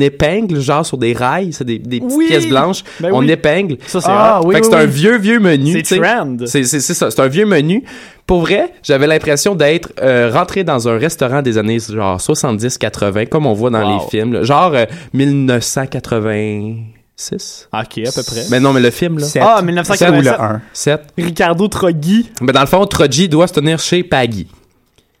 [0.00, 2.26] épingle, genre sur des rails, c'est des, des petites Oui.
[2.28, 2.82] pièces blanches.
[3.00, 3.30] Ben on oui.
[3.30, 3.76] épingle.
[3.86, 5.82] Ça, c'est Ah, oui, fait que oui, c'est un vieux, vieux menu.
[5.84, 6.36] C'est trend.
[6.46, 7.82] C'est c'est- c'est ça, c'est un vieux menu.
[8.26, 13.46] Pour vrai, j'avais l'impression d'être euh, rentré dans un restaurant des années genre 70-80, comme
[13.46, 13.98] on voit dans Wow.
[14.04, 14.32] les films.
[14.34, 14.42] là.
[14.44, 17.68] Genre euh, 1986.
[17.72, 18.42] Ok, à peu près.
[18.50, 19.26] Mais non, mais le film, là.
[19.26, 19.42] Sept.
[19.44, 20.24] Ah, Sept ou 1987.
[20.24, 20.60] le 1.
[20.72, 21.00] 7.
[21.18, 22.30] Ricardo Troggi.
[22.40, 24.46] Mais dans le fond, Troji doit se tenir chez Paggy.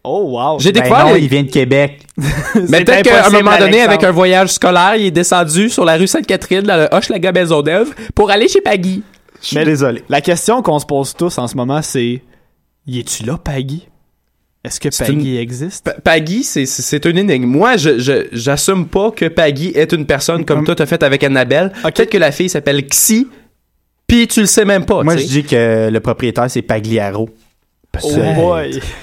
[0.04, 0.58] Oh, wow.
[0.58, 1.06] J'ai Ben découvert...
[1.06, 2.00] non, il vient de Québec.
[2.68, 3.90] Mais peut-être qu'à un moment donné, Alexandre.
[3.90, 7.94] avec un voyage scolaire, il est descendu sur la rue Sainte-Catherine, dans le Hochelaga Maisonneuve,
[8.14, 9.02] pour aller chez Paggy.
[9.40, 10.02] Je suis Mais- désolé.
[10.08, 12.20] La question qu'on se pose tous en ce moment, c'est
[12.86, 13.88] Y es-tu là, Paggy?
[14.64, 15.84] Est-ce que Paggy existe?
[15.84, 17.46] Pa- Paggy, c'est- une énigme.
[17.46, 21.72] Moi, je j'assume pas que Paggy est une personne comme toi t'as fait avec Annabelle.
[21.82, 23.26] Peut-être que la fille s'appelle Xi,
[24.06, 25.02] puis tu le sais même pas.
[25.02, 27.28] Moi, je dis que le propriétaire, c'est Pagliaro.
[28.02, 28.56] Oh.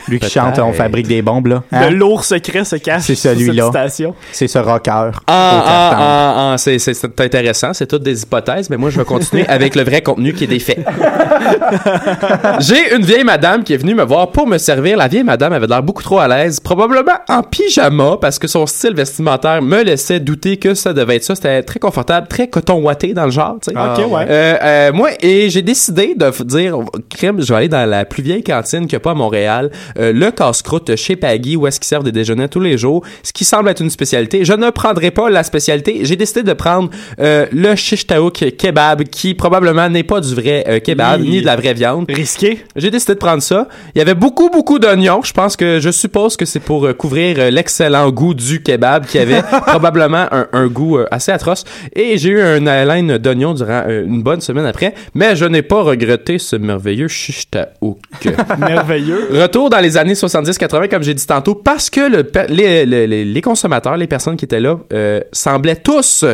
[0.08, 1.63] Lui qui chante On fabrique des bombes, là.
[1.71, 1.89] Hein?
[1.89, 3.65] Le lourd secret se cache C'est celui-là.
[3.65, 4.15] cette station.
[4.32, 4.89] C'est ce rocker.
[4.89, 5.97] Ah, ah, carton.
[6.02, 9.84] ah, ah, c'est intéressant, c'est toutes des hypothèses, mais moi je vais continuer avec le
[9.84, 10.80] vrai contenu qui est des faits.
[12.60, 14.97] J'ai une vieille madame qui est venue me voir pour me servir.
[14.97, 18.65] La vieille madame avait l'air beaucoup trop à l'aise, probablement en pyjama, parce que son
[18.65, 21.36] style vestimentaire me laissait douter que ça devait être ça.
[21.36, 23.78] C'était très confortable, très coton ouaté dans le genre, tu sais.
[23.78, 24.25] ok, ouais.
[24.30, 26.75] Euh, euh, moi, et j'ai décidé de dire,
[27.10, 29.72] crème, je vais aller dans la plus vieille cantine qu'il n'y a pas à Montréal,
[29.98, 33.32] euh, le casse-croûte chez Paggy, où est-ce qu'ils servent des déjeuners tous les jours, ce
[33.34, 34.46] qui semble être une spécialité.
[34.46, 36.00] Je ne prendrai pas la spécialité.
[36.04, 36.89] J'ai décidé de prendre
[37.20, 41.30] euh, le shish taouk kebab, qui probablement n'est pas du vrai euh, kebab, Oui.
[41.30, 42.06] ni de la vraie viande.
[42.10, 42.63] Risqué.
[42.76, 43.68] J'ai décidé de prendre ça.
[43.96, 45.22] Il y avait beaucoup, beaucoup d'oignons.
[45.24, 49.42] Je pense que, je suppose que c'est pour couvrir l'excellent goût du kebab qui avait
[49.68, 51.63] probablement un, un goût assez atroce.
[51.96, 54.94] Et j'ai eu un haleine d'oignons durant une bonne semaine après.
[55.13, 57.98] Mais je n'ai pas regretté ce merveilleux shish taouk.
[58.73, 59.27] Merveilleux.
[59.41, 63.25] Retour dans les années 70-80, comme j'ai dit tantôt, parce que le, les, les- les-
[63.25, 66.25] les consommateurs, les personnes qui étaient là, euh, semblaient tous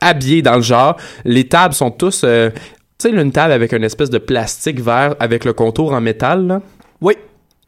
[0.00, 0.96] habillés dans le genre.
[1.24, 2.22] Les tables sont tous...
[2.24, 2.50] euh,
[2.98, 6.46] tu sais, une table avec une espèce de plastique vert avec le contour en métal,
[6.46, 6.60] là.
[7.00, 7.14] Oui.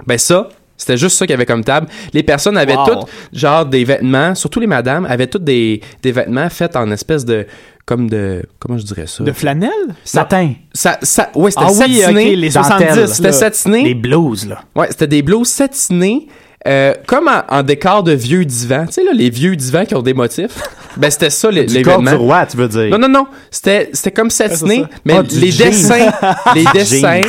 [0.06, 1.86] Ben ça, c'était juste ça qu'il y avait comme table.
[2.12, 2.84] Les personnes avaient Wow.
[2.86, 7.24] toutes, genre, des vêtements, surtout les madames, avaient toutes des, des vêtements faits en espèce
[7.24, 7.46] de...
[7.86, 8.42] Comme de...
[8.58, 9.22] Comment je dirais ça?
[9.24, 9.70] De flanelle?
[10.04, 10.54] Satin.
[10.72, 12.34] Ça, ça, ouais, c'était Ah oui, satiné.
[12.36, 12.88] les dentelle.
[12.94, 13.12] 70.
[13.12, 13.82] C'était satiné.
[13.84, 14.62] Les blues, là.
[14.74, 16.26] Ouais, c'était des blouses satinées,
[16.66, 18.86] euh, comme en, en décor de vieux divans.
[18.86, 20.58] Tu sais, là, les vieux divans qui ont des motifs.
[20.96, 22.88] Ben, c'était ça, les, Du corps du roi, tu veux dire.
[22.88, 23.26] Non, non, non.
[23.50, 25.66] C'était, c'était comme satiné, Ouais, mais Ah, les jean.
[25.70, 26.12] dessins,
[26.54, 27.20] les dessins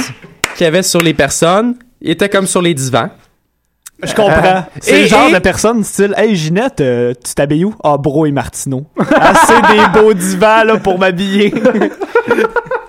[0.55, 3.09] qu'il y avait sur les personnes étaient comme sur les divans.
[4.03, 4.65] Je comprends.
[4.81, 8.25] C'est le genre et- de personne style Hey Ginette, euh, tu t'habilles où Ah, Bro
[8.25, 8.85] et Martineau.
[8.99, 11.53] Assez des beaux divans là, pour m'habiller.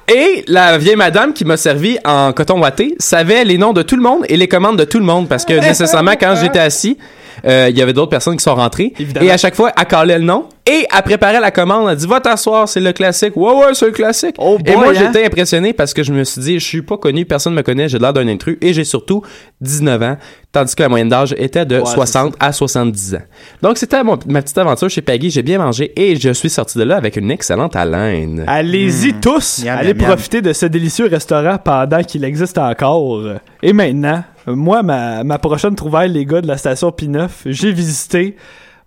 [0.08, 3.96] Et la vieille madame qui m'a servi en coton watté savait les noms de tout
[3.96, 6.96] le monde et les commandes de tout le monde parce que nécessairement quand j'étais assis,
[7.44, 9.26] euh, il y avait d'autres personnes qui sont rentrées Évidemment.
[9.26, 12.06] et à chaque fois elle calait le nom et elle préparait la commande, elle dit
[12.08, 13.36] va t'asseoir, c'est le classique.
[13.36, 14.34] Ouais ouais, c'est le classique.
[14.38, 14.94] Oh et moi hein?
[14.94, 17.88] j'étais impressionné parce que je me suis dit je suis pas connu, personne me connaît,
[17.88, 19.22] j'ai l'air d'un intrus et j'ai surtout
[19.60, 20.16] 19 ans
[20.52, 23.18] tandis que la moyenne d'âge était de Ouais, 60 à 70 ans.
[23.62, 26.78] Donc c'était mon- ma petite aventure chez Peggy, j'ai bien mangé et je suis sorti
[26.78, 28.42] de là avec une excellente haleine.
[28.48, 29.62] Allez-y tous.
[29.64, 30.06] Miam, Allez miam, miam.
[30.12, 33.20] profiter de ce délicieux restaurant pendant qu'il existe encore.
[33.62, 38.36] Et maintenant, moi, ma, ma prochaine trouvaille, les gars de la station P9, j'ai visité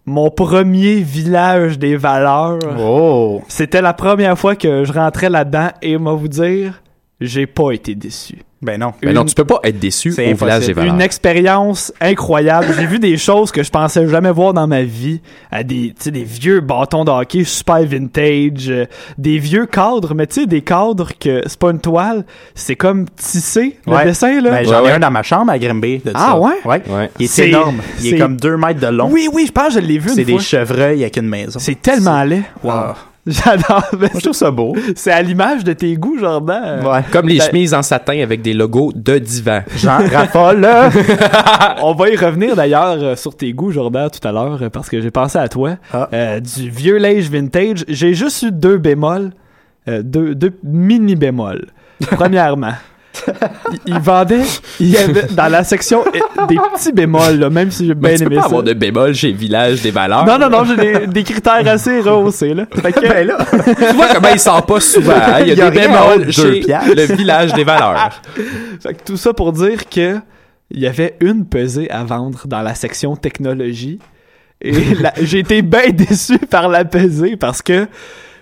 [0.06, 2.60] mon premier village des valeurs.
[2.80, 3.42] Oh!
[3.48, 6.82] C'était la première fois que je rentrais là-dedans et moi vous dire,
[7.20, 8.40] j'ai pas été déçu.
[8.62, 8.92] Ben non.
[9.02, 10.94] Mais non, tu peux pas être déçu au C'est village des valeurs.
[10.94, 12.68] Une expérience incroyable.
[12.78, 15.22] J'ai vu des choses que je pensais jamais voir dans ma vie.
[15.50, 18.86] À des, tu sais, des vieux bâtons de hockey super vintage, euh,
[19.18, 23.06] des vieux cadres, mais tu sais, des cadres que c'est pas une toile, c'est comme
[23.16, 24.04] tissé, le Ouais.
[24.04, 24.50] dessin, là.
[24.52, 24.92] Ben, j'en ai ouais.
[24.92, 26.00] un dans ma chambre à Grimby.
[26.00, 26.40] de Ah ça.
[26.40, 26.52] ouais?
[26.66, 26.82] Ouais.
[26.90, 27.10] Ouais.
[27.18, 27.78] Il est, C'est- énorme.
[28.02, 29.08] Il est, c'est- comme 2 mètres de long.
[29.10, 30.42] oui, oui, je pense que je l'ai vu C'est des fois.
[30.42, 31.60] chevreuils avec une maison.
[31.60, 32.44] C'est tellement laid.
[32.68, 32.96] Ah.
[33.46, 33.84] J'adore.
[33.94, 34.76] Mais Moi, je trouve ça beau.
[34.96, 36.86] C'est à l'image de tes goûts, Jordan.
[36.86, 37.02] Ouais.
[37.12, 39.62] Comme les Ben- chemises en satin avec des logos de divan.
[39.76, 40.68] Jean raffole.
[41.84, 44.90] On va y revenir d'ailleurs euh, sur tes goûts, Jordan, tout à l'heure, euh, parce
[44.90, 45.76] que j'ai pensé à toi.
[45.94, 46.10] Ah.
[46.14, 47.86] Euh, du vieux linge vintage.
[47.88, 49.32] J'ai juste eu deux bémols,
[49.88, 51.68] euh, deux, deux mini bémols.
[52.12, 52.74] Premièrement,
[53.72, 54.42] il, il vendait,
[54.80, 58.14] il y avait dans la section euh, des petits bémols, là, même si j'ai bien
[58.14, 58.48] tu peux aimé pas ça.
[58.48, 60.26] avoir de bémol chez Village des valeurs.
[60.26, 62.66] Non, non, non, j'ai des, des critères assez rehaussés, là.
[62.82, 63.38] Fait que, ben là.
[63.66, 65.14] Tu vois comment il sort pas souvent.
[65.14, 65.40] hein?
[65.42, 66.96] Il y a, Il y a des rien bémols deux chez piastres.
[66.96, 68.22] le Village des valeurs.
[68.82, 70.18] Fait que tout ça pour dire que
[70.72, 74.00] il y avait une pesée à vendre dans la section technologie.
[74.62, 77.88] Et la- j'ai été bien déçu par la pesée parce que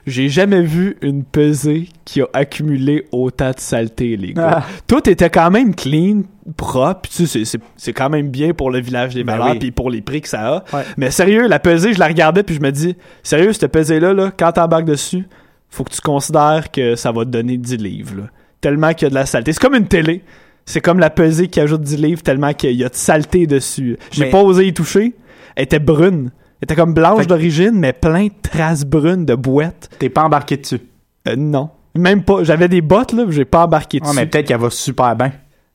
[0.08, 4.62] j'ai jamais vu une pesée qui a accumulé autant de saleté, les gars.
[4.64, 4.66] Ah.
[4.88, 6.24] Tout était quand même clean,
[6.56, 7.10] propre.
[7.10, 9.60] Tu sais, c'est- quand même bien pour le village des Ben valeurs oui.
[9.60, 10.76] puis pour les prix que ça a.
[10.76, 10.84] Ouais.
[10.98, 14.32] Mais sérieux, la pesée, je la regardais puis je me dis, sérieux, cette pesée-là, là,
[14.36, 15.26] quand t'embarques dessus,
[15.70, 18.16] faut que tu considères que ça va te donner 10 livres.
[18.16, 18.24] là.
[18.62, 19.52] Tellement qu'il y a de la saleté.
[19.54, 20.24] C'est comme une télé.
[20.66, 23.98] C'est comme la pesée qui ajoute 10 livres tellement qu'il y a de saleté dessus.
[24.12, 25.14] J'ai Mais- pas osé y toucher.
[25.56, 26.32] Elle était brune.
[26.60, 29.90] Elle était comme blanche que- d'origine, mais plein de traces brunes de boîtes.
[30.00, 30.82] T'es pas embarqué dessus?
[31.28, 31.70] Euh, non.
[31.96, 32.44] Même pas.
[32.44, 34.16] J'avais des bottes, là, j'ai pas embarqué Ah, dessus.
[34.16, 35.32] mais peut-être qu'elle va super bien.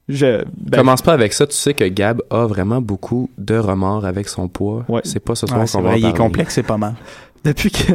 [0.08, 1.46] Je, ben, Commence pas avec ça.
[1.46, 4.84] Tu sais que Gab a vraiment beaucoup de remords avec son poids.
[4.88, 5.00] Ouais.
[5.04, 6.94] C'est pas ce soir Ouais, c'est qu'on va en il est complexe, c'est pas mal.
[7.44, 7.92] depuis que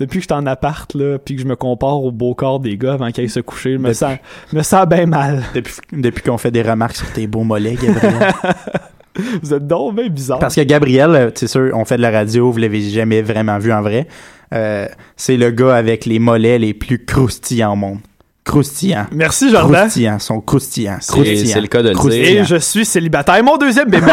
[0.00, 2.58] depuis que je suis en appart, là, puis que je me compare au beau corps
[2.60, 4.16] des gars avant qu'ils aillent se coucher, je me Depuis- sens,
[4.52, 5.42] je me sens bien mal.
[5.54, 8.32] Depuis, depuis qu'on fait des remarques sur tes beaux mollets, Gabriel.
[9.42, 10.38] Vous êtes donc bien bizarre.
[10.38, 13.58] Parce que Gabriel, euh, c'est sûr, on fait de la radio, vous l'avez jamais vraiment
[13.58, 14.06] vu en vrai.
[14.52, 17.98] Euh, c'est le gars avec les mollets les plus croustillants au monde.
[18.44, 19.06] Croustillants.
[19.10, 19.80] Merci, Jordan.
[19.82, 20.98] Croustillants, sont croustillants.
[21.00, 21.50] C'est- croustillants.
[21.54, 22.12] c'est le cas de le dire.
[22.40, 23.42] Et je suis célibataire.
[23.42, 24.10] Mon deuxième bémol,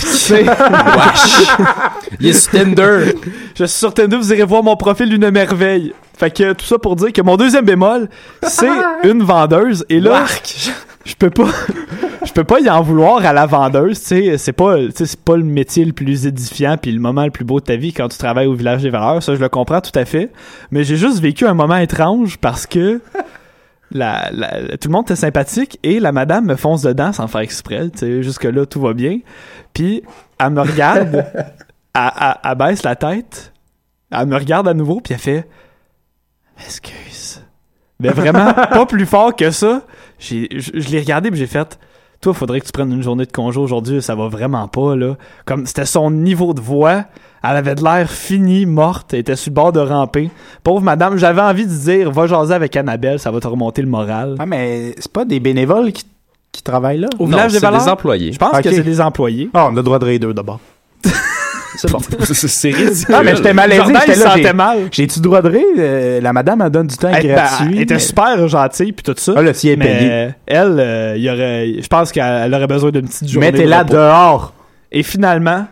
[0.00, 1.46] c'est- Wesh!
[2.18, 3.12] Il est sur Tinder.
[3.54, 5.92] je suis sur Tinder, vous irez voir mon profil une merveille.
[6.16, 8.08] Fait que tout ça pour dire que mon deuxième bémol,
[8.42, 8.66] c'est
[9.04, 9.84] une vendeuse.
[9.90, 10.24] Et là,
[11.04, 11.48] je peux pas,
[12.28, 13.98] je peux pas y en vouloir à la vendeuse.
[14.00, 17.30] Tu sais, c'est pas, c'est pas le métier le plus édifiant puis le moment le
[17.30, 19.22] plus beau de ta vie quand tu travailles au village des valeurs.
[19.22, 20.30] Ça, je le comprends tout à fait.
[20.70, 23.00] Mais j'ai juste vécu un moment étrange parce que
[23.90, 27.40] la, la- tout le monde était sympathique et la madame me fonce dedans sans faire
[27.40, 27.88] exprès.
[27.90, 29.20] Tu sais, jusque là tout va bien.
[29.74, 30.02] Puis
[30.38, 31.14] elle me regarde,
[31.94, 33.52] elle, elle- elle baisse la tête,
[34.10, 35.48] elle me regarde à nouveau puis elle fait
[36.64, 37.42] excuse.
[38.00, 39.82] Mais vraiment pas plus fort que ça.
[40.18, 41.78] J'ai, je, je l'ai regardé puis j'ai fait
[42.20, 45.16] toi faudrait que tu prennes une journée de congé aujourd'hui, ça va vraiment pas là.
[45.44, 47.04] Comme c'était son niveau de voix,
[47.44, 50.30] elle avait de l'air finie, morte, elle était sur le bord de ramper.
[50.64, 53.88] Pauvre madame, j'avais envie de dire va jaser avec Annabelle, ça va te remonter le
[53.88, 54.34] moral.
[54.38, 56.04] Ah, mais c'est pas des bénévoles qui,
[56.50, 57.08] qui travaillent là?
[57.18, 58.32] Au Non, village des c'est des employés.
[58.32, 59.50] je pense que c'est des employés.
[59.54, 60.60] Ah, on a le droit de rire d'eux d'abord.
[61.80, 61.98] C'est bon.
[62.20, 63.14] c'est ridicule.
[63.14, 63.82] Ah, mais j'étais malaisé.
[63.86, 64.78] J'étais là, sentait j'ai- mal.
[64.90, 65.64] J'ai-tu le droit de rire?
[65.78, 67.68] Euh, la madame, elle donne du temps Elle, ben, gratuit.
[67.76, 69.32] elle était mais- super gentille puis tout ça.
[69.36, 70.28] Ah, si elle est mais payée.
[70.46, 73.50] elle, euh, il y aurait, je pense qu'elle aurait besoin d'une petite journée.
[73.52, 73.92] de Mettez-la repos.
[73.94, 74.52] dehors.
[74.92, 75.66] Et finalement,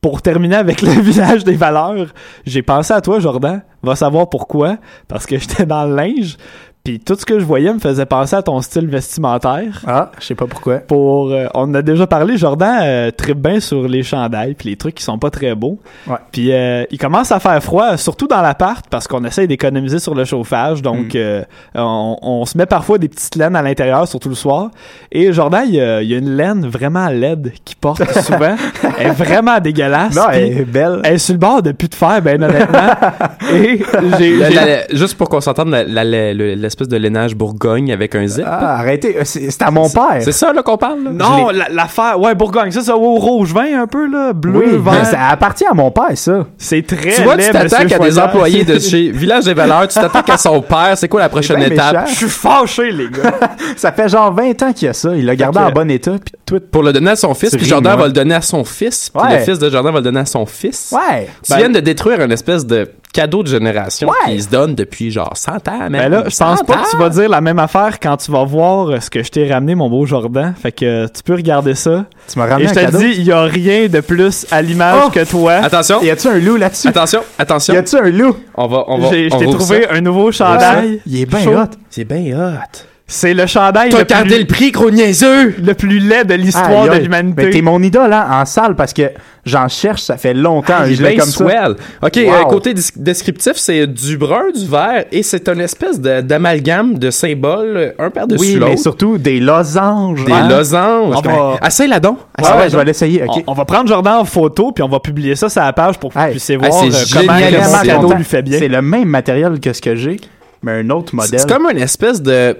[0.00, 2.06] pour terminer avec le village des valeurs,
[2.44, 3.62] j'ai pensé à toi, Jordan.
[3.82, 4.78] Va savoir pourquoi.
[5.08, 6.36] Parce que j'étais dans le linge.
[6.84, 9.82] Puis tout ce que je voyais me faisait penser à ton style vestimentaire.
[9.86, 10.78] Ah, je sais pas pourquoi.
[10.78, 14.70] Pour, euh, on en a déjà parlé, Jordan euh, tripe bien sur les chandails puis
[14.70, 15.78] les trucs qui sont pas très beaux.
[16.08, 16.16] Ouais.
[16.32, 20.16] Puis euh, il commence à faire froid, surtout dans l'appart, parce qu'on essaye d'économiser sur
[20.16, 20.80] le chauffage.
[20.80, 20.82] Mm.
[20.82, 21.44] Donc euh,
[21.76, 24.70] on, on se met parfois des petites laines à l'intérieur, surtout le soir.
[25.12, 28.56] Et Jordan, il y a, il y a une laine vraiment laide qu'il porte souvent.
[28.98, 30.16] elle est vraiment dégueulasse.
[30.16, 31.00] Non, elle est belle.
[31.04, 32.90] elle est sur le bord de plus de fer, ben honnêtement.
[33.54, 33.80] Et
[34.18, 34.36] j'ai...
[34.36, 37.92] La- j'ai- la- juste pour qu'on s'entende, la- la- la- le- l'espèce de lainage Bourgogne
[37.92, 38.44] avec un zip.
[38.46, 39.16] Ah, arrêtez.
[39.18, 40.18] Euh, C'est à mon père.
[40.20, 41.04] C'est ça là qu'on parle?
[41.04, 41.10] là?
[41.10, 42.18] Non, la- l'affaire...
[42.20, 45.06] Ouais, Bourgogne, ça, ça, au rouge vin un peu, là, bleu, Oui, vert.
[45.06, 46.46] ça appartient à mon père, ça.
[46.58, 49.86] C'est très Tu vois, laid, tu t'attaques à des employés de chez Village des Valeurs,
[49.88, 52.08] tu t'attaques à son père, c'est quoi la prochaine étape?
[52.08, 53.38] Je suis fâché, les gars.
[53.76, 55.14] Ça fait genre 20 ans qu'il y a ça.
[55.14, 56.70] Il l'a gardé en bon état, puis tweet.
[56.70, 58.02] Pour le donner à son fils, puis Jordan moi.
[58.02, 59.38] va le donner à son fils, puis Ouais.
[59.38, 60.92] le fils de Jordan va le donner à son fils.
[60.92, 61.28] Ouais.
[61.44, 64.34] Tu viens de détruire une espèce de cadeau de génération Ouais.
[64.34, 65.90] qui se donne depuis genre 100 ans, man.
[65.92, 68.30] Ben là, je pense 100 pas que tu vas dire la même affaire quand tu
[68.32, 70.54] vas voir euh, ce que je t'ai ramené, mon beau Jordan.
[70.60, 72.04] Fait que euh, tu peux regarder ça.
[72.32, 74.62] Tu m'as Et ramené je un te dis, il y a rien de plus à
[74.62, 75.10] l'image Oh!
[75.10, 75.52] que toi.
[75.54, 76.88] Attention, Y a-tu un loup là-dessus?
[76.88, 77.74] attention, Y attention.
[77.76, 78.36] a-tu un loup?
[78.54, 79.10] On va, on va.
[79.10, 79.94] J'ai- Je t'ai trouvé ça.
[79.94, 81.00] un nouveau chandail.
[81.06, 81.66] Il est bien hot.
[81.90, 82.86] C'est bien hot.
[83.12, 85.54] C'est le chandail T'as le gardé plus, le prix, gros niaiseux!
[85.62, 87.42] le plus laid de l'histoire de l'humanité.
[87.44, 89.02] Ben, t'es mon idole hein, en salle parce que
[89.44, 90.74] j'en cherche, ça fait longtemps.
[90.80, 91.44] un Il est gilet bien comme ça.
[91.44, 91.76] swell.
[92.02, 92.32] OK, Wow.
[92.32, 97.10] euh, côté descriptif, c'est du brun, du vert, et c'est une espèce de- d'amalgame de
[97.10, 100.24] symboles, un par-dessus Oui, mais surtout des losanges.
[100.24, 100.48] Des hein.
[100.48, 101.14] losanges.
[101.16, 102.16] On va- Essaye-la donc.
[102.18, 103.24] Ouais, Essaye-la ouais, je vais l'essayer.
[103.46, 106.14] On, va prendre Jordan en photo, puis on va publier ça sur la page pour
[106.14, 108.16] que vous puissiez voir c'est euh, comment cadeau content.
[108.16, 108.58] lui fait bien.
[108.58, 110.18] C'est le même matériel que ce que j'ai,
[110.62, 111.38] mais un autre modèle.
[111.40, 112.56] C'est comme une espèce de.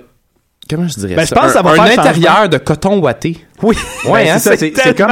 [0.71, 1.35] Comment je dirais Ben, je ça?
[1.37, 3.39] pense un, que ça va un faire intérieur de coton ouaté.
[3.63, 3.77] Oui,
[4.09, 4.39] Ouais, Ben, hein?
[4.39, 5.11] c'est c'est- comme-.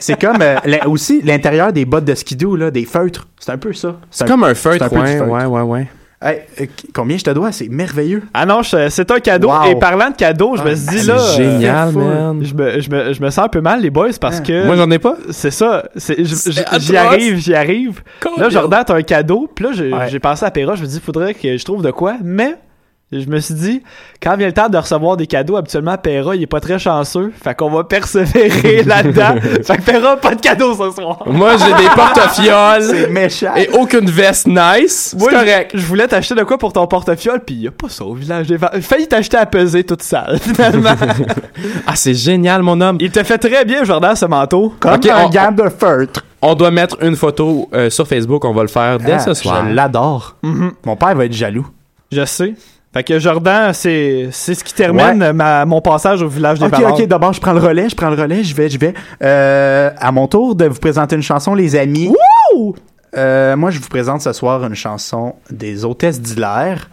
[0.00, 3.26] C'est comme euh, la- aussi l'intérieur des bottes de skidoo, là, des feutres.
[3.38, 3.96] C'est un peu ça.
[4.10, 5.28] C'est comme un feutre, un ouais, feutre.
[5.30, 5.86] ouais, ouais, ouais.
[6.20, 7.52] Hey, euh, combien je te dois?
[7.52, 8.24] C'est merveilleux.
[8.34, 9.50] Ah non, je- c'est un cadeau.
[9.50, 9.70] Wow.
[9.70, 11.14] Et parlant de cadeau, je me suis dit C'est là.
[11.20, 12.44] euh, génial, man.
[12.44, 14.42] Je me, je, me, je me sens un peu mal, les boys, parce Hein.
[14.42, 14.66] que.
[14.66, 15.16] Moi, j'en ai pas.
[15.30, 15.84] c'est ça.
[15.94, 16.78] je- je-.
[16.80, 18.02] J'y arrive, j'y arrive.
[18.36, 18.48] Là?
[18.50, 19.48] Jordan, t'as un cadeau.
[19.54, 20.18] Puis là, j'ai Ouais.
[20.18, 20.74] pensé à Péra.
[20.74, 22.16] Je me dis, faudrait que je trouve de quoi.
[22.22, 22.56] Mais.
[23.10, 23.82] Je me suis dit,
[24.22, 27.32] quand vient le temps de recevoir des cadeaux, habituellement, Péra, il est pas très chanceux.
[27.42, 29.36] Fait qu'on va persévérer là-dedans.
[29.64, 31.22] fait que Péra, pas de cadeau ce soir.
[31.24, 33.54] Moi, j'ai des porte-fioles C'est méchant.
[33.56, 35.08] et aucune veste nice.
[35.12, 35.70] C'est Moi, correct.
[35.72, 38.46] Je, voulais t'acheter de quoi pour ton porte-fiole, puis y a pas ça au village
[38.46, 38.78] des ventes.
[38.82, 40.90] Failli t'acheter à peser toute sale, finalement.
[41.86, 42.98] Ah, c'est génial, mon homme.
[43.00, 44.74] il te fait très bien, Jordan, ce manteau.
[44.80, 46.24] Comme Ok, un on- gant de feutre.
[46.42, 48.44] On doit mettre une photo euh, sur Facebook.
[48.44, 49.64] On va le faire dès Ah, ce soir.
[49.66, 50.36] Je l'adore.
[50.42, 50.72] Mhm.
[50.84, 51.66] Mon père va être jaloux.
[52.12, 52.54] Je sais.
[52.98, 55.32] Fait que Jordan, c'est ce qui termine Ouais.
[55.32, 58.10] ma, mon passage au village des Ok, ok, d'abord, je prends le relais, je prends
[58.10, 58.92] le relais, je vais, je vais.
[59.22, 62.12] Euh, à mon tour de vous présenter une chanson, les amis.
[63.16, 66.90] Euh, moi, je vous présente ce soir une chanson des Hôtesses d'Hilaire,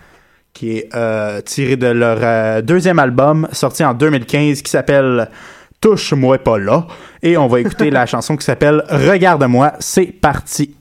[0.53, 5.31] qui est euh, tirée de leur euh, deuxième album, sorti en 2015, qui s'appelle
[5.81, 6.85] Touche-moi pas là.
[7.23, 10.75] Et on va écouter la chanson qui s'appelle Regarde-moi, c'est parti.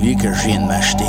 [0.00, 1.04] Que je viens de m'acheter.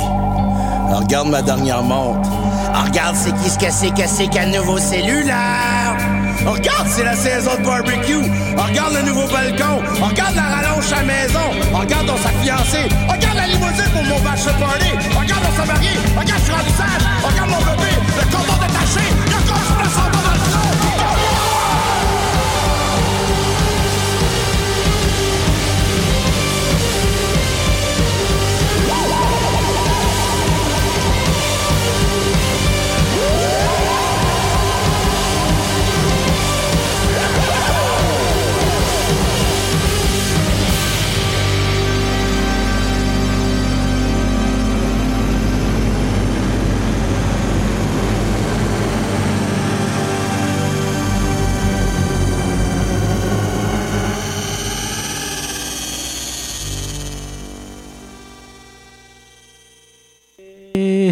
[0.92, 2.28] Regarde ma dernière montre.
[2.74, 5.34] Ah, regarde c'est qui ce que c'est que c'est qu'un nouveau cellulaire?
[5.34, 5.96] Ah,
[6.46, 8.22] regarde, c'est la saison de barbecue.
[8.58, 9.80] Ah, regarde le nouveau balcon.
[10.00, 11.46] Regarde la rallonge à la maison.
[11.72, 12.88] Regarde on s'est fiancé.
[13.08, 14.90] Regarde la limousine pour mon bachelor party.
[15.18, 15.90] Regarde on s'est marié.
[16.18, 16.52] Regarde je suis.
[16.52, 17.92] Ah, regarde mon bébé.
[18.18, 18.71] Le cordon détaché.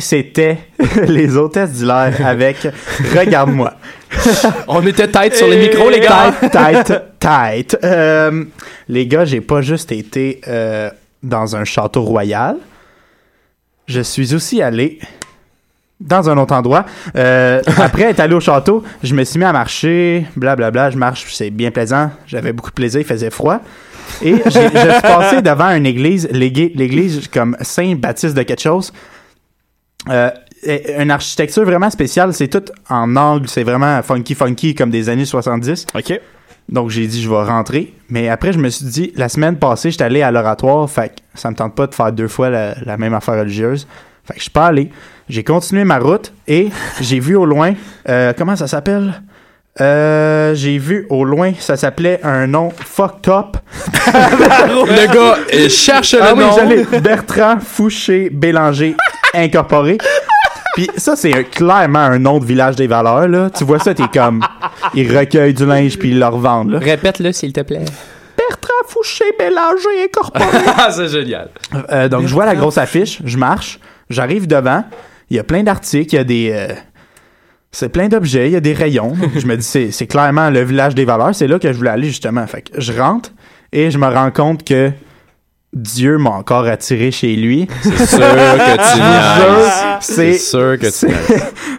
[0.01, 0.59] C'était
[1.07, 2.67] les hôtesses d'hilaire avec
[3.17, 3.75] Regarde-moi.
[4.69, 6.33] On était tête sur les micros, les gars.
[6.41, 7.79] Tête, tête, tête.
[7.85, 8.45] Euh,
[8.89, 10.91] les gars, j'ai pas juste été euh,
[11.23, 12.57] dans un château royal.
[13.87, 14.99] Je suis aussi allé
[16.01, 16.87] dans un autre endroit.
[17.17, 20.91] Euh, après être allé au château, je me suis mis à marcher, blablabla.
[20.91, 22.11] Je marche, c'est bien plaisant.
[22.27, 23.61] J'avais beaucoup de plaisir, il faisait froid.
[24.23, 28.93] Et je suis passé devant une église, l'église comme Saint-Baptiste de quelque chose.
[30.11, 30.31] Euh,
[30.99, 35.25] une architecture vraiment spéciale, c'est tout en angle, c'est vraiment funky funky comme des années
[35.25, 35.87] 70.
[35.95, 36.21] OK.
[36.69, 39.91] Donc j'ai dit je vais rentrer, mais après je me suis dit la semaine passée,
[39.91, 42.75] j'étais allé à l'oratoire, fait que ça me tente pas de faire deux fois la,
[42.85, 43.89] la même affaire religieuse.
[44.25, 44.91] Fait que je suis pas allé.
[45.31, 46.69] J'ai continué ma route et
[47.01, 47.73] j'ai vu au loin
[48.09, 49.23] euh, comment ça s'appelle?
[49.81, 53.57] Euh, j'ai vu au loin, ça s'appelait un nom fucked up.
[54.07, 56.53] Le gars cherche le Ah oui, nom.
[56.55, 58.95] j'allais Bertrand Fouché Bélanger
[59.35, 59.99] Incorporé.
[60.75, 63.51] Puis ça, c'est clairement un nom de village des valeurs, là.
[63.51, 64.41] Tu vois ça, t'es comme...
[64.95, 66.79] Ils recueillent du linge puis ils le revendent, là.
[66.79, 67.85] Répète-le, s'il te plaît.
[68.37, 70.45] Bertrand Fouché Bélanger Incorporé.
[70.79, 71.51] Ah, c'est génial.
[71.91, 73.79] Euh, donc, je vois la grosse affiche, je marche,
[74.09, 74.85] j'arrive devant,
[75.29, 76.51] il y a plein d'articles, il y a des...
[76.53, 76.75] euh,
[77.73, 79.15] c'est plein d'objets, il y a des rayons.
[79.37, 81.35] Je me dis, c'est, c'est clairement le village des valeurs.
[81.35, 82.45] C'est là que je voulais aller, justement.
[82.47, 83.31] Fait que je rentre
[83.73, 84.91] et je me rends compte que
[85.73, 87.69] Dieu m'a encore attiré chez lui.
[87.83, 89.03] C'est sûr que tu.
[90.01, 91.15] C'est, C'est sûr que tu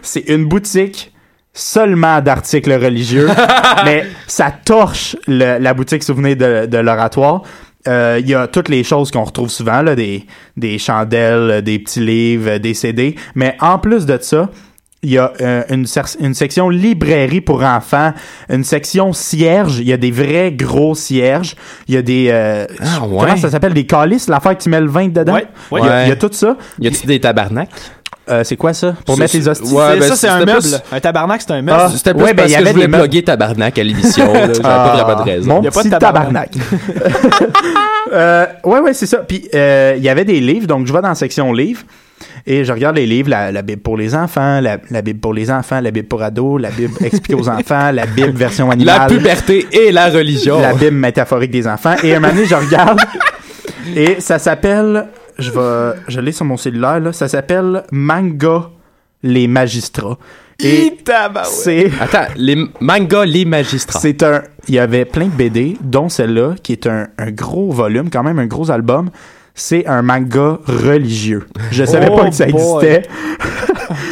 [0.02, 1.12] c'est, une boutique
[1.52, 3.28] seulement d'articles religieux,
[3.84, 7.42] mais ça torche le- la boutique souvenir de, de l'oratoire.
[7.88, 10.24] Euh, Il y a toutes les choses qu'on retrouve souvent, là, des,
[10.56, 13.16] des chandelles, des petits livres, des CD.
[13.34, 14.48] Mais en plus de ça,
[15.04, 15.84] il y a euh, une,
[16.34, 18.12] section librairie pour enfants,
[18.48, 19.80] une section cierge.
[19.80, 21.56] Il y a des vrais gros cierges.
[21.88, 22.28] Il y a des...
[22.30, 23.18] euh, Ah, ouais.
[23.20, 23.74] Comment ça s'appelle?
[23.74, 25.34] Des calices, l'affaire que tu mets le vin dedans?
[25.34, 25.80] Ouais, ouais.
[25.82, 26.18] Il, y a, il y a Ouais.
[26.18, 26.56] tout ça.
[26.78, 27.68] Y a-tu des tabarnaks?
[28.30, 28.94] Euh, c'est quoi ça?
[29.04, 29.72] Pour mettre les hosties?
[29.74, 30.60] Ouais, C'est- ben, ça, c'est un meuble.
[30.60, 31.80] plus- Un tabarnak, c'est un meuble.
[31.82, 33.82] Ah, C'était plus Ouais, ben, parce il y que avait je voulais plugger tabarnak à
[33.82, 34.32] l'émission.
[34.32, 35.48] J'avais pas vraiment de raison.
[35.54, 36.50] Mon Y a pas de tabarnak.
[36.52, 37.52] tabarnak.
[38.12, 39.18] euh, ouais, ouais, c'est ça.
[39.18, 41.82] Puis, euh, il y avait des livres, donc je vais dans la section livres
[42.46, 45.34] et je regarde les livres, la, la Bible pour les enfants, la, la Bible pour
[45.34, 48.72] les enfants, la Bible pour ados, la Bible expliquée aux enfants, la Bible version La
[48.72, 50.60] animale, puberté et la religion.
[50.60, 51.94] la Bible métaphorique des enfants.
[52.02, 53.00] Et un moment donné, je regarde
[53.96, 55.06] et ça s'appelle,
[55.38, 58.70] je vais, je l'ai sur mon cellulaire, là, ça s'appelle Manga
[59.22, 60.18] les magistrats.
[60.58, 60.96] Et
[61.44, 61.90] c'est...
[62.00, 63.98] Attends, les mangas, les magistrats.
[63.98, 64.42] C'est un.
[64.68, 68.22] Il y avait plein de BD, dont celle-là, qui est un, un gros volume, quand
[68.22, 69.10] même un gros album.
[69.54, 71.46] C'est un manga religieux.
[71.70, 73.02] Je savais Oh pas que ça existait.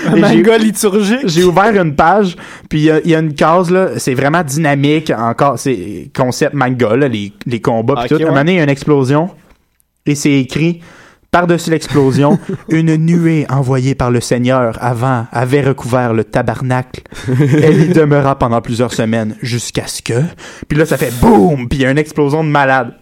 [0.07, 1.27] Un manga liturgique?
[1.27, 2.37] J'ai ouvert une page,
[2.69, 6.11] puis il y a- il y, a une case, là, c'est vraiment dynamique, encore, c'est
[6.15, 8.15] concept manga, là, les, les combats, puis tout.
[8.17, 9.31] À un moment donné, il y a une explosion,
[10.05, 10.81] et c'est écrit,
[11.31, 12.39] par-dessus l'explosion,
[12.69, 17.03] une nuée envoyée par le Seigneur avant avait recouvert le tabernacle.
[17.63, 20.21] Elle y demeura pendant plusieurs semaines, jusqu'à ce que...
[20.69, 22.95] Puis là, ça fait boum, puis il y a une explosion de malade.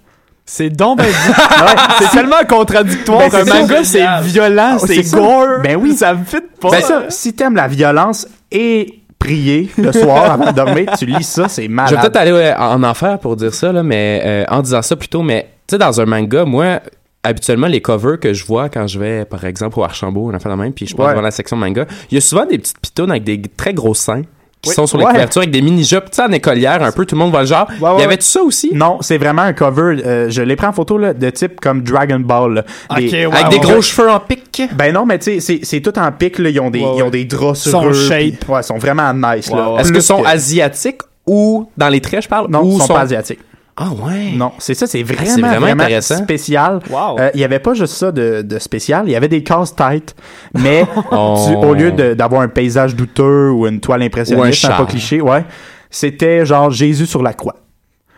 [0.50, 1.12] C'est donc ben dit.
[1.98, 3.18] c'est tellement contradictoire.
[3.18, 5.60] Ben, c'est un manga, c'est violent, Ah, c'est gore.
[5.62, 5.94] Ben oui.
[5.94, 6.70] Ça me fit pas.
[6.70, 11.22] Ben ça, si t'aimes la violence et prier le soir avant de dormir, tu lis
[11.24, 11.90] ça, c'est malade.
[11.90, 14.80] Je vais peut-être aller ouais, en enfer pour dire ça, là, mais euh, en disant
[14.80, 16.80] ça plutôt, mais tu sais, dans un manga, moi,
[17.22, 20.38] habituellement, les covers que je vois quand je vais, par exemple, au Archambault, on a
[20.38, 21.12] fait la même, puis je passe Ouais.
[21.12, 23.92] devant la section manga, il y a souvent des petites pitounes avec des très gros
[23.92, 24.22] seins
[24.60, 24.74] qui Oui.
[24.74, 25.12] sont sur les Ouais.
[25.12, 27.46] couvertures avec des mini-jobs, tu sais, en écolière, un peu, tout le monde va le
[27.46, 27.68] genre.
[27.80, 28.70] Ouais, ouais, il y avait tout ça aussi?
[28.74, 30.02] Non, c'est vraiment un cover.
[30.04, 32.54] euh, je l'ai pris en photo là, de type comme Dragon Ball.
[32.54, 32.62] là.
[32.96, 33.72] Des- Ok, ouais, avec ouais, des ouais.
[33.72, 34.62] gros cheveux en pique?
[34.74, 36.38] Ben non, mais tu sais, c'est- c'est tout en pic.
[36.40, 36.50] Là.
[36.50, 37.92] Ils, ont des, Ouais, ils ont des draps sur Sont eux.
[37.92, 38.48] shape.
[38.48, 39.50] Ouais, ils sont vraiment nice.
[39.50, 39.76] là.
[39.78, 43.00] Est-ce que sont asiatiques ou dans les traits, je parle, Non, ou ils sont pas
[43.00, 43.40] asiatiques.
[43.80, 44.32] Ah ouais.
[44.34, 46.16] Non, c'est ça, c'est vraiment, c'est vraiment vraiment, intéressant.
[46.16, 46.80] spécial.
[46.90, 47.20] Wow.
[47.20, 50.16] Euh, Il y avait pas juste ça de, de spécial, il y avait des casse-têtes,
[50.54, 51.46] mais Oh.
[51.46, 55.20] tu- au lieu d'avoir un paysage douteux ou une toile un impressionniste, un pas cliché,
[55.20, 55.44] ouais,
[55.90, 57.54] c'était genre Jésus sur la croix.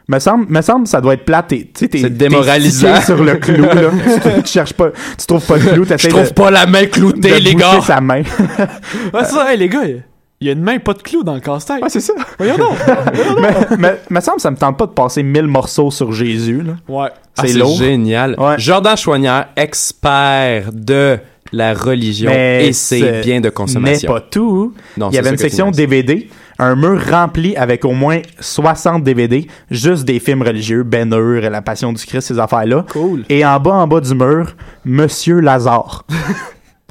[0.09, 1.49] Me semble, me semble ça doit être plate.
[1.49, 3.01] t'es- tu sais, t'es- C'est t'es démoralisant.
[3.03, 3.91] sur le clou, là.
[4.37, 4.89] tu, tu cherches pas,
[5.19, 7.55] tu trouves pas le clou, Je t'essaies trouve de, pas la main cloutée, de les
[7.55, 7.81] gars.
[7.83, 8.23] sa main.
[8.23, 8.25] Ouais,
[9.25, 9.81] c'est ça, hey, les gars,
[10.41, 11.83] il y a une main pas de clou dans le casse-tête.
[11.83, 12.15] ouais, c'est ça.
[12.39, 12.77] Voyons donc.
[13.41, 16.73] mais, mais, me semble ça me tente pas de passer 1000 morceaux sur Jésus, là.
[16.89, 17.09] Ouais.
[17.37, 17.77] Ah, C'est c'est lourd.
[17.77, 18.35] génial.
[18.39, 18.55] Ouais.
[18.59, 21.19] Jordan Chouanière, expert de
[21.53, 24.09] la religion Mais et ses c'est- biens de consommation.
[24.15, 24.73] Mais pas tout.
[24.97, 25.71] Non, Il y avait une section.
[25.71, 26.29] DVD,
[26.59, 31.61] un mur rempli avec au moins 60 DVD, juste des films religieux, Ben Hur, La
[31.61, 32.87] Passion du Christ, ces affaires-là.
[32.91, 33.25] Cool.
[33.29, 34.55] Et en bas, en bas du mur,
[34.87, 36.05] Monsieur Lazare.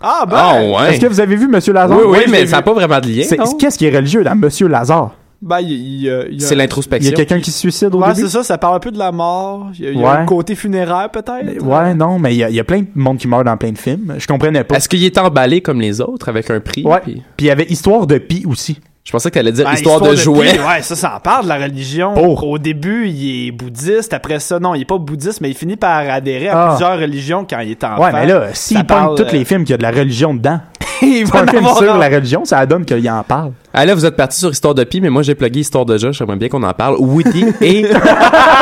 [0.01, 0.35] Ah, ben.
[0.37, 0.91] Ah ouais.
[0.93, 1.97] Est-ce que vous avez vu Monsieur Lazare?
[1.97, 3.23] Oui, oui, mais ça n'a pas vraiment de lien.
[3.27, 3.45] C'est- non?
[3.57, 5.11] Qu'est-ce qui est religieux dans Monsieur Lazare?
[5.41, 7.11] Ben, il, il, y a- il y a- C'est Il y l'introspection.
[7.13, 8.21] a quelqu'un qui se suicide au Ouais, début?
[8.27, 9.67] c'est ça, ça parle un peu de la mort.
[9.77, 10.17] Il y a, il y a Ouais.
[10.17, 11.63] un côté funéraire, peut-être?
[11.63, 13.55] Ouais, non, mais il y, a- il y a plein de monde qui meurt dans
[13.55, 14.15] plein de films.
[14.17, 14.75] Je comprenais pas.
[14.75, 16.83] Est-ce qu'il est emballé comme les autres avec un prix?
[16.83, 16.99] Ouais.
[17.01, 18.79] puis- Puis il y avait Histoire de Pi aussi.
[19.05, 20.51] Je pensais que tu allais dire Ben, histoire, de jouets.
[20.53, 22.13] Pi, ouais, ça, ça en parle de la religion.
[22.15, 22.37] Oh.
[22.43, 24.13] Au début, il est bouddhiste.
[24.13, 26.65] Après ça, non, il est pas bouddhiste, mais il finit par adhérer Ah.
[26.65, 28.03] à plusieurs religions quand il est enfant.
[28.03, 30.33] Ouais, mais là, s'il pogne parle, tous euh, les films qui a de la religion
[30.33, 30.59] dedans,
[31.01, 31.97] il va un en film avoir sur un.
[31.97, 33.51] la religion, ça donne qu'il en parle.
[33.73, 35.97] Ah là, vous êtes parti sur Histoire de Pi, mais moi j'ai plugué Histoire de
[35.97, 36.17] Josh.
[36.17, 36.95] J'aimerais bien qu'on en parle.
[36.97, 37.83] Woody et...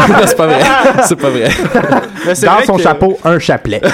[0.10, 0.60] non, c'est pas vrai.
[1.08, 1.50] C'est pas vrai.
[2.26, 3.82] Dans vrai son que- chapeau un chapelet.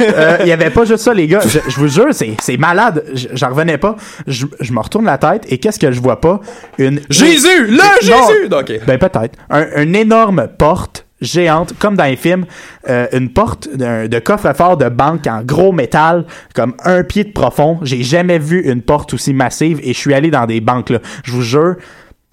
[0.00, 1.40] Euh, Il y avait pas juste ça, les gars.
[1.46, 3.04] Je, je vous jure, c'est c'est malade.
[3.14, 3.96] Je- J'en revenais pas.
[4.26, 6.40] Je, je me retourne la tête et qu'est-ce que je vois pas?
[6.78, 7.66] Une Jésus!
[7.66, 7.84] Le Non.
[8.00, 8.78] Jésus!
[8.86, 9.36] Ben peut-être.
[9.50, 12.46] Un, une énorme porte géante, comme dans les films,
[12.88, 17.32] euh, une porte d'un- de coffre-fort de banque en gros métal, comme un pied de
[17.32, 17.78] profond.
[17.82, 20.98] J'ai jamais vu une porte aussi massive et je suis allé dans des banques là.
[21.24, 21.76] Je vous jure.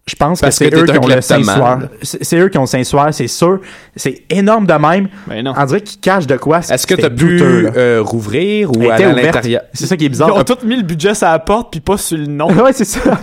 [0.07, 1.21] Je pense Parce que c'est eux qui un ont le.
[1.21, 1.79] Saint-Soir.
[2.01, 3.59] C'est eux qui ont le Saint-Soir, c'est sûr.
[3.95, 5.07] C'est énorme de même.
[5.27, 5.53] Ben non.
[5.55, 6.57] On dirait qu'ils cachent de quoi.
[6.59, 9.25] Est-ce que tu as pu euh, rouvrir ou aller à ouverte.
[9.35, 9.61] l'intérieur?
[9.73, 10.35] C'est ça qui est Ils bizarre.
[10.35, 12.47] ont tous mis le budget sur la porte, puis pas sur le nom.
[12.63, 12.99] ouais, c'est ça.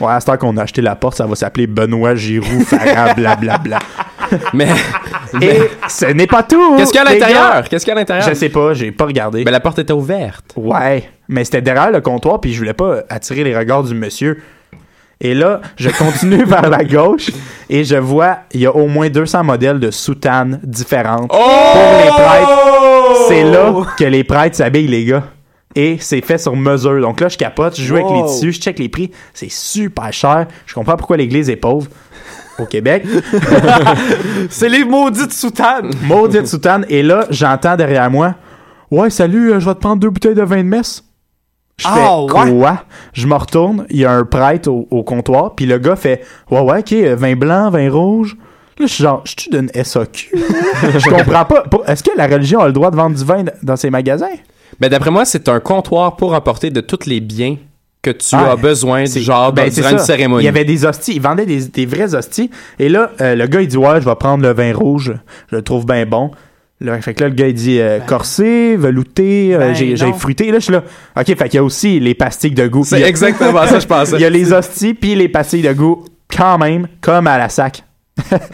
[0.00, 3.14] ouais, à ce temps qu'on a acheté la porte, ça va s'appeler Benoît Giroux Farah
[3.16, 3.78] blablabla.
[4.52, 4.68] Mais
[5.40, 6.76] Et ce n'est pas tout.
[6.76, 7.68] qu'est-ce qu'il y a à l'intérieur?
[7.68, 8.28] Qu'est-ce qu'il y a à l'intérieur?
[8.28, 9.42] Je sais pas, j'ai pas regardé.
[9.44, 10.52] Ben, la porte était ouverte.
[10.56, 14.40] Ouais, mais c'était derrière le comptoir puis je voulais pas attirer les regards du monsieur.
[15.22, 17.30] Et là, je continue vers la gauche
[17.68, 22.10] et je vois il y a au moins 200 modèles de soutanes différentes pour les
[22.10, 22.58] prêtres.
[23.28, 25.24] C'est là que les prêtres s'habillent les gars.
[25.76, 27.00] Et c'est fait sur mesure.
[27.00, 29.10] Donc là, je capote, je joue avec les tissus, je check les prix.
[29.32, 30.46] C'est super cher.
[30.66, 31.86] Je comprends pourquoi l'église est pauvre
[32.58, 33.04] au Québec.
[34.50, 35.90] C'est les maudites soutanes.
[36.02, 36.84] Maudite soutane.
[36.88, 38.34] Et là, j'entends derrière moi
[38.90, 41.04] Ouais, salut, euh, je vais te prendre deux bouteilles de vin de messe.
[41.76, 42.50] Je Ah, fais ouais?
[42.50, 42.84] quoi?
[43.12, 46.22] Je me retourne, il y a un prêtre au, au comptoir, puis le gars fait
[46.50, 48.36] Ouais, ouais, ok, euh, vin blanc, vin rouge.
[48.78, 50.30] Là, je suis genre, je suis d'une SAQ.
[50.98, 51.62] je comprends pas.
[51.86, 54.26] Est-ce que la religion a le droit de vendre du vin dans ses magasins?
[54.80, 57.56] Ben, d'après moi, c'est un comptoir pour emporter de tous les biens
[58.02, 60.42] que tu Ah, as besoin, du C'est- genre, ben, durant une cérémonie.
[60.42, 61.12] Il y avait des hosties.
[61.16, 62.50] Ils vendaient des, des vraies hosties.
[62.78, 65.12] Et là, euh, le gars, il dit Ouais, je vais prendre le vin rouge.
[65.50, 66.30] Je le trouve bien bon.
[66.82, 70.50] Là, fait que là, le gars, il dit euh, corsé, velouté, euh, Ben j'ai fruité.
[70.50, 70.82] Là, je suis là.
[71.14, 72.84] OK, fait qu'il y a aussi les pastilles de goût.
[72.86, 74.16] C'est a- exactement ça, je pensais.
[74.16, 77.50] Il y a les hosties, puis les pastilles de goût, quand même, comme à la
[77.50, 77.84] sac.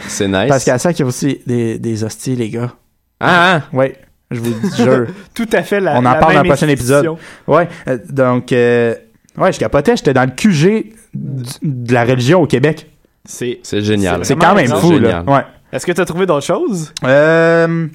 [0.09, 0.45] C'est nice.
[0.49, 2.73] Parce qu'à la sac, il y a aussi des, des hosties, les gars.
[3.21, 3.75] Ah, ah.
[3.77, 3.95] Ouais,
[4.31, 5.07] je vous le jure.
[5.33, 7.09] Tout à fait la On en la parle dans même le prochain épisode.
[7.47, 8.95] Ouais, euh, donc, euh,
[9.37, 9.95] ouais, je capotais.
[9.95, 12.89] J'étais dans le QG du- de la religion au Québec.
[13.25, 13.59] C'est.
[13.63, 14.25] C'est génial.
[14.25, 15.23] C'est quand même fou, là.
[15.27, 15.43] Ouais.
[15.71, 16.93] Est-ce que t'as trouvé d'autres choses?
[17.03, 17.87] Euh,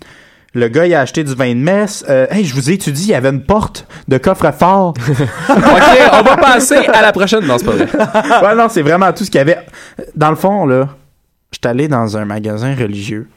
[0.54, 2.04] le gars, il a acheté du vin de messe.
[2.08, 4.88] Euh, hey, je vous ai étudié, il y avait une porte de coffre-fort.
[5.48, 5.56] OK,
[6.12, 7.46] on va passer à la prochaine.
[7.46, 7.88] Non, c'est pas vrai.
[8.46, 9.58] ouais, non, c'est vraiment tout ce qu'il y avait.
[10.14, 10.90] Dans le fond, là,
[11.50, 13.28] j'étais allé dans un magasin religieux.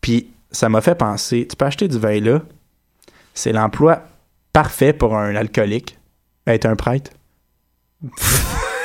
[0.00, 2.40] Puis, ça m'a fait penser, tu peux acheter du vin là.
[3.34, 4.02] C'est l'emploi
[4.52, 5.98] parfait pour un alcoolique.
[6.46, 7.10] Être un prêtre.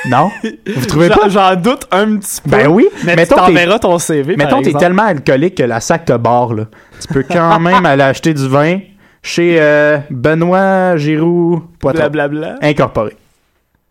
[0.08, 0.30] non?
[0.76, 1.28] Vous trouvez pas?
[1.28, 2.50] J'en- doute un petit peu.
[2.50, 4.36] Ben oui, mais tu mettons t'enverras ton CV.
[4.36, 6.66] Mettons, t'es tellement alcoolique que la sac te barre, là.
[7.00, 8.78] Tu peux quand même aller acheter du vin
[9.22, 12.08] chez euh, Benoît Giroux Poitras.
[12.08, 12.56] Blablabla.
[12.62, 13.16] Incorporé.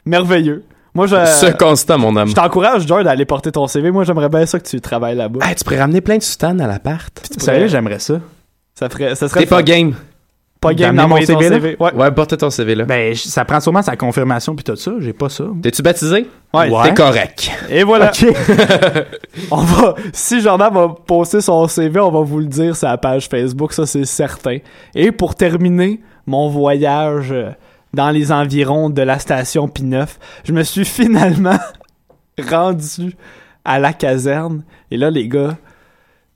[0.05, 0.63] Merveilleux.
[0.97, 1.15] Moi, je.
[1.25, 2.27] Ce constat, mon homme.
[2.29, 3.91] Je t'encourage, George, d'aller porter ton CV.
[3.91, 5.47] Moi, j'aimerais bien ça que tu travailles là-bas.
[5.47, 7.11] Hey, tu pourrais ramener plein de soutanes à l'appart.
[7.37, 8.19] Sérieux, j'aimerais ça.
[8.73, 9.13] Ça ferait.
[9.13, 9.93] Ça serait T'es pas game.
[10.59, 11.55] pas game d'envoyer mon CV, là?
[11.55, 11.77] CV.
[11.79, 11.93] Ouais.
[11.93, 12.85] Ouais, porte ton CV là.
[12.85, 14.91] Ben, ça prend sûrement sa confirmation puis tout ça.
[14.97, 15.43] J'ai pas ça.
[15.61, 16.27] T'es-tu baptisé?
[16.51, 16.67] Ouais.
[16.71, 16.83] Ouais.
[16.85, 17.51] T'es correct.
[17.69, 18.09] Et voilà.
[18.11, 18.25] Ok.
[19.51, 19.93] On va.
[20.13, 23.71] Si Jordan va poster son CV, on va vous le dire sur la page Facebook.
[23.71, 24.57] Ça, c'est certain.
[24.95, 27.51] Et pour terminer mon voyage euh,
[27.97, 30.07] dans les environs de la station P9.
[30.43, 31.59] Je me suis finalement
[32.39, 33.15] rendu
[33.65, 34.63] à la caserne.
[34.91, 35.57] Et là, les gars,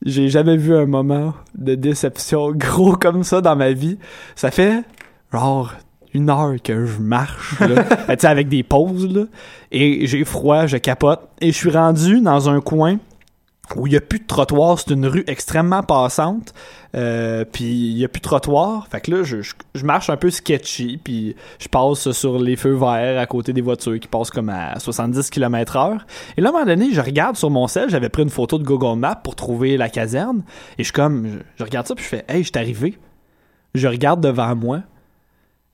[0.03, 3.99] j'ai jamais vu un moment de déception gros comme ça dans ma vie.
[4.36, 4.84] Ça fait
[5.32, 5.72] genre
[6.16, 7.86] une heure que je marche, là,
[8.20, 9.26] sais, avec des pauses, là,
[9.72, 12.97] et j'ai froid, je capote, et je suis rendu dans un coin
[13.76, 16.53] où il n'y a plus de trottoir, c'est une rue extrêmement passante,
[16.95, 20.09] euh, puis il n'y a plus de trottoir, fait que là, je, je, je marche
[20.09, 24.07] un peu sketchy, puis je passe sur les feux verts à côté des voitures qui
[24.07, 26.05] passent comme à 70 km heure,
[26.38, 28.57] et là, à un moment donné, je regarde sur mon sel, j'avais pris une photo
[28.57, 30.43] de Google Maps pour trouver la caserne,
[30.78, 32.97] et je suis comme, je, je regarde ça, puis je fais «Hey, je suis arrivé»,
[33.74, 34.82] je regarde devant moi,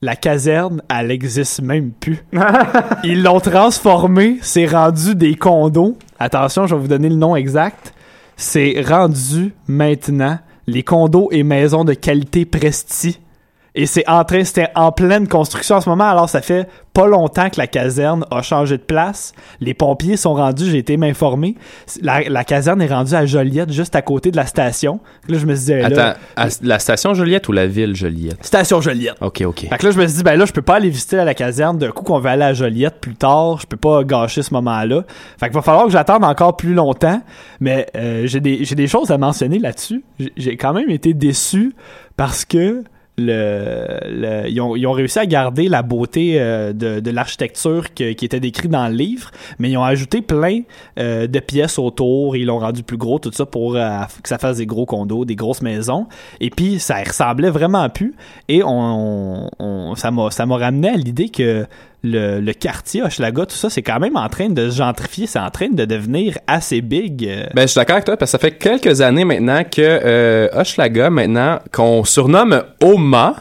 [0.02, 2.24] la caserne, elle existe même plus.
[3.04, 5.98] Ils l'ont transformé, c'est rendu des condos.
[6.20, 7.94] Attention, je vais vous donner le nom exact.
[8.36, 13.20] C'est rendu maintenant les condos et maisons de qualité Presti.
[13.80, 17.06] Et c'est en train, c'était en pleine construction en ce moment, alors ça fait pas
[17.06, 19.34] longtemps que la caserne a changé de place.
[19.62, 21.54] Les pompiers sont rendus, j'ai été m'informer.
[22.02, 25.00] La, la caserne est rendue à Joliette, juste à côté de la station.
[25.30, 28.44] Là, je me disais, là, Attends, à la station Joliette ou la ville Joliette?
[28.44, 29.14] station Joliette.
[29.22, 29.68] Ok, ok.
[29.70, 31.36] Fait que là, je me suis dit, ben là, je peux pas aller visiter la
[31.36, 31.78] caserne.
[31.78, 35.04] D'un coup, qu'on va aller à Joliette plus tard, je peux pas gâcher ce moment-là.
[35.40, 37.22] Fait qu'il va falloir que j'attende encore plus longtemps.
[37.60, 40.04] Mais euh, j'ai des, des choses à mentionner là-dessus.
[40.36, 41.76] J'ai quand même été déçu
[42.16, 42.84] parce que
[43.18, 47.94] le, le- ils, ont, ils ont réussi à garder la beauté euh, de, de l'architecture
[47.94, 50.62] qui était décrite dans le livre, mais ils ont ajouté plein
[51.00, 53.90] euh, de pièces autour, ils l'ont rendu plus gros, tout ça pour euh,
[54.22, 56.06] que ça fasse des gros condos, des grosses maisons.
[56.40, 58.14] Et puis ça ressemblait vraiment plus.
[58.50, 61.66] Et on, on- ça m'a ramené à l'idée que
[62.12, 65.40] le, le quartier Hochelaga, tout ça, c'est quand même en train de se gentrifier, c'est
[65.40, 67.26] en train de devenir assez big.
[67.28, 69.82] euh, Ben, je suis d'accord avec toi parce que ça fait quelques années maintenant que
[69.82, 73.36] euh, Hochelaga, maintenant, qu'on surnomme Oma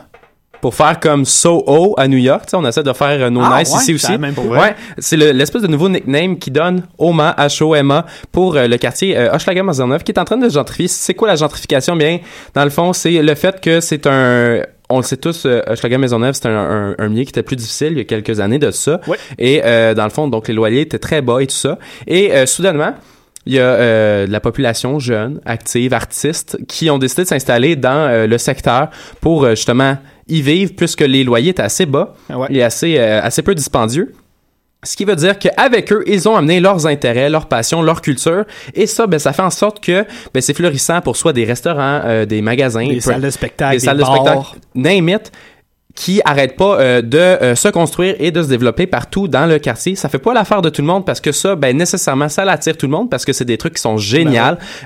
[0.62, 2.44] pour faire comme Soho à New York.
[2.46, 4.12] Tu sais, on essaie de faire euh, nos Ah, nice ouais, ici aussi.
[4.16, 9.16] Ouais, c'est le- l'espèce de nouveau nickname qui donne Oma, H-O-M-A, pour euh, le quartier
[9.16, 9.62] euh, Hochelaga
[10.04, 10.88] qui est en train de gentrifier.
[10.88, 11.94] C'est quoi la gentrification?
[11.94, 12.18] Bien,
[12.54, 15.98] dans le fond, c'est le fait que c'est un on le sait tous, euh, Hochelaga
[15.98, 16.52] Maisonneuve, c'était un,
[16.90, 19.00] un, un milieu qui était plus difficile il y a quelques années de ça.
[19.06, 19.16] Ouais.
[19.38, 21.78] Et euh, dans le fond, donc les loyers étaient très bas et tout ça.
[22.06, 22.94] Et euh, soudainement,
[23.46, 27.76] il y a euh, de la population jeune, active, artiste, qui ont décidé de s'installer
[27.76, 32.14] dans euh, le secteur pour euh, justement y vivre, puisque les loyers étaient assez bas
[32.28, 32.48] Ouais.
[32.50, 34.12] et assez, euh, assez peu dispendieux.
[34.82, 38.44] Ce qui veut dire qu'avec eux, ils ont amené leurs intérêts, leurs passions, leur culture.
[38.74, 42.02] Et ça, ben, ça fait en sorte que ben, c'est florissant pour soit des restaurants,
[42.04, 45.32] euh, des magasins, des salles de spectacle, des des, salles de spectacle, name it,
[45.96, 49.58] qui arrêtent pas euh, de euh, se construire et de se développer partout dans le
[49.58, 49.96] quartier.
[49.96, 52.76] Ça fait pas l'affaire de tout le monde parce que ça, ben nécessairement, ça l'attire
[52.76, 54.36] tout le monde parce que c'est des trucs qui sont géniaux,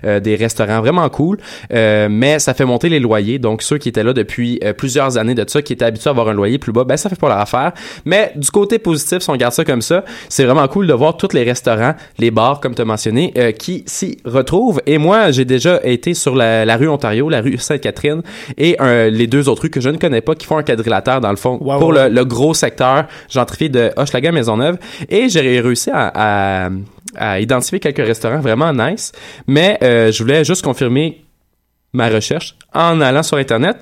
[0.04, 1.38] euh, des restaurants vraiment cool,
[1.72, 3.38] euh, mais ça fait monter les loyers.
[3.38, 6.12] Donc ceux qui étaient là depuis euh, plusieurs années de ça, qui étaient habitués à
[6.12, 7.72] avoir un loyer plus bas, ben ça fait pas leur affaire.
[8.04, 11.16] Mais du côté positif, si on regarde ça comme ça, c'est vraiment cool de voir
[11.16, 14.80] tous les restaurants, les bars, comme tu as mentionné, euh, qui s'y retrouvent.
[14.86, 18.22] Et moi, j'ai déjà été sur la, la rue Ontario, la rue Sainte-Catherine
[18.56, 20.99] et euh, les deux autres rues que je ne connais pas qui font un quadrilatère
[21.00, 24.78] dans le fond pour le, le gros secteur gentrifié de Hochelaga Maisonneuve.
[25.08, 26.70] Et j'ai réussi à, à,
[27.16, 29.12] à identifier quelques restaurants vraiment nice.
[29.46, 31.22] Mais euh, je voulais juste confirmer
[31.92, 33.78] ma recherche en allant sur Internet.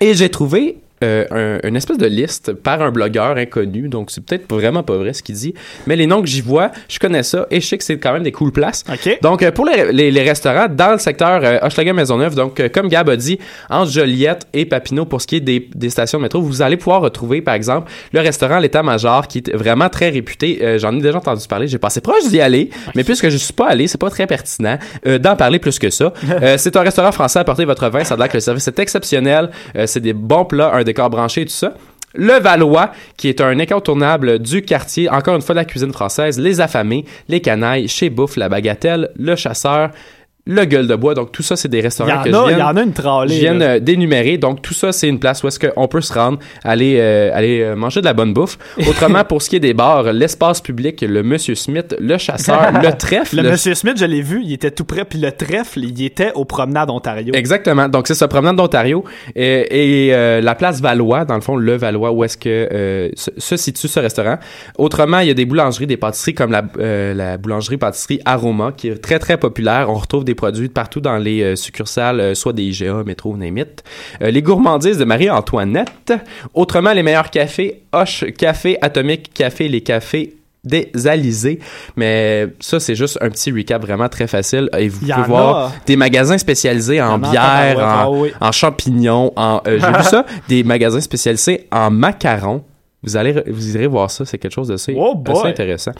[0.00, 4.24] Et j'ai trouvé euh, un- une espèce de liste par un blogueur inconnu, donc c'est
[4.24, 5.54] peut-être vraiment pas vrai ce qu'il dit,
[5.86, 8.12] mais les noms que j'y vois, je connais ça et je sais que c'est quand
[8.12, 8.84] même des cool places.
[8.92, 9.18] OK.
[9.22, 12.68] Donc, euh, pour les, les- les restaurants dans le secteur euh, Hochelaga Maisonneuve, donc euh,
[12.68, 13.38] comme Gab a dit,
[13.70, 16.76] entre Joliette et Papineau, pour ce qui est des, des stations de métro, vous allez
[16.76, 20.58] pouvoir retrouver, par exemple, le restaurant L'État-Major, qui est vraiment très réputé.
[20.62, 23.52] Euh, J'en ai déjà entendu parler, j'ai passé proche d'y aller, mais puisque je suis
[23.52, 26.12] pas allé, c'est pas très pertinent euh, d'en parler plus que ça.
[26.42, 28.78] Euh, c'est un restaurant français, apportez votre vin, ça a l'air que le service est
[28.78, 30.82] exceptionnel, euh, c'est des bons plats, un
[32.14, 36.38] Le Valois, qui est un incontournable du quartier, encore une fois de la cuisine française,
[36.38, 39.90] les affamés, les canailles, chez Bouffe, la bagatelle, le chasseur,
[40.46, 41.14] le gueule de bois.
[41.14, 43.34] Donc tout ça, c'est des restaurants que a, il viens, y en a une tralée.
[43.34, 44.38] je viens euh, d'énumérer.
[44.38, 47.60] Donc tout ça, c'est une place où est-ce qu'on peut se rendre, aller, euh, aller
[47.60, 48.58] euh, manger de la bonne bouffe.
[48.88, 52.92] Autrement, pour ce qui est des bars, l'espace public, le Monsieur Smith, le chasseur, le
[52.98, 55.80] trèfle, Le le Monsieur Smith, je l'ai vu, il était tout près, puis le trèfle,
[55.80, 57.32] il était au promenade Ontario.
[57.34, 57.88] Exactement.
[57.88, 59.04] Donc, c'est ça, promenade d'Ontario.
[59.36, 63.10] Et, et, euh, la place Valois, dans le fond, le Valois, où est-ce que euh,
[63.14, 64.38] se, se situe ce restaurant.
[64.78, 68.88] Autrement, il y a des boulangeries, des pâtisseries comme la, euh, la boulangerie-pâtisserie Aroma, qui
[68.88, 69.88] est très, très populaire.
[69.88, 73.36] On retrouve des produits de partout dans les euh, succursales, euh, soit des IGA, Métro,
[73.36, 73.84] name it.
[74.22, 76.12] Euh, les gourmandises de Marie-Antoinette.
[76.54, 81.58] Autrement, les meilleurs cafés, Hoche Café, Atomique Café, les cafés des Alizés.
[81.96, 84.68] Mais ça, c'est juste un petit recap vraiment très facile.
[84.78, 85.72] Et vous pouvez voir a.
[85.86, 90.62] des magasins spécialisés en bière, en, ah en champignons, en euh, j'ai vu ça, des
[90.62, 92.64] magasins spécialisés en macarons
[93.02, 95.36] Vous allez, vous irez voir ça, c'est quelque chose d'assez Oh boy.
[95.36, 95.90] assez intéressant.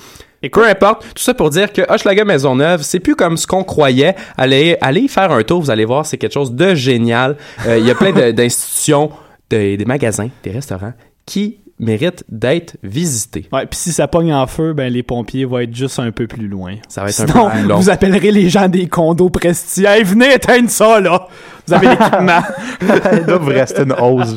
[0.43, 3.65] Écoute, Peu importe, tout ça pour dire que Hochelaga Maisonneuve, c'est plus comme ce qu'on
[3.65, 4.15] croyait.
[4.37, 7.37] Allez, allez y faire un tour, vous allez voir, c'est quelque chose de génial.
[7.67, 9.11] Euh, Il y a plein de- d'institutions,
[9.51, 10.93] de- des magasins, des restaurants
[11.27, 13.47] qui méritent d'être visités.
[13.53, 16.27] Ouais, puis si ça pogne en feu, ben les pompiers vont être juste un peu
[16.27, 16.77] plus loin.
[16.89, 17.77] Ça va être un peu plus long.
[17.77, 19.85] vous appellerez les gens des condos Presti.
[19.85, 21.27] Hey, venez éteindre ça, là!
[21.67, 22.43] Vous avez l'équipement.
[23.13, 24.35] Il doit vous rester une hausse.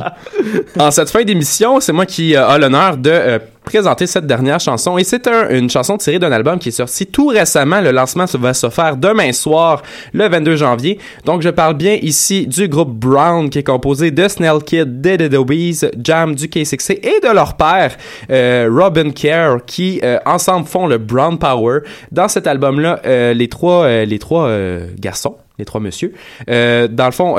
[0.77, 4.59] En cette fin d'émission, c'est moi qui euh, a l'honneur de euh, présenter cette dernière
[4.59, 4.97] chanson.
[4.97, 7.81] Et c'est un- une chanson tirée d'un album qui est sorti tout récemment.
[7.81, 9.81] Le lancement va se faire demain soir,
[10.13, 10.99] le 22 janvier.
[11.25, 15.15] Donc, je parle bien ici du groupe Brown, qui est composé de Snell Kid, de
[15.17, 17.97] The Dobies, Jam, du K6C et de leur père,
[18.29, 21.79] euh, Robin Kerr, qui euh, ensemble font le Brown Power.
[22.11, 24.49] Dans cet album-là, euh, les trois, les trois
[24.99, 26.13] garçons, les trois messieurs,
[26.47, 27.35] dans le fond,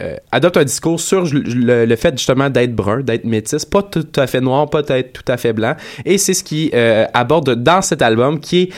[0.00, 4.26] euh, adopte un discours sur le, fait justement d'être brun, d'être métis, pas tout à
[4.26, 5.74] fait noir, pas être tout à fait blanc.
[6.04, 8.70] Et c'est ce qui euh, aborde dans cet album qui est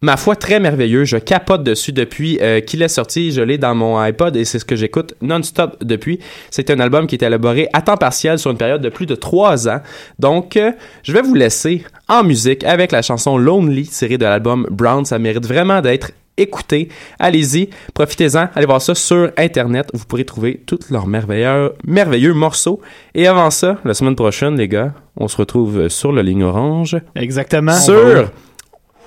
[0.00, 1.04] ma foi très merveilleux.
[1.04, 3.32] Je capote dessus depuis euh, qu'il est sorti.
[3.32, 6.18] Je l'ai dans mon iPod et c'est ce que j'écoute non-stop depuis.
[6.50, 9.14] C'est un album qui est élaboré à temps partiel sur une période de plus de
[9.14, 9.80] trois ans.
[10.18, 14.66] Donc, euh, je vais vous laisser en musique avec la chanson Lonely tirée de l'album
[14.70, 15.04] Brown.
[15.04, 19.90] Ça mérite vraiment d'être écoutez, allez-y, profitez-en, allez voir ça sur Internet.
[19.92, 22.80] Vous pourrez trouver tous leurs merveilleux, merveilleux morceaux.
[23.14, 26.96] Et avant ça, la semaine prochaine, les gars, on se retrouve sur la ligne orange.
[27.14, 27.74] Exactement.
[27.74, 28.30] Sur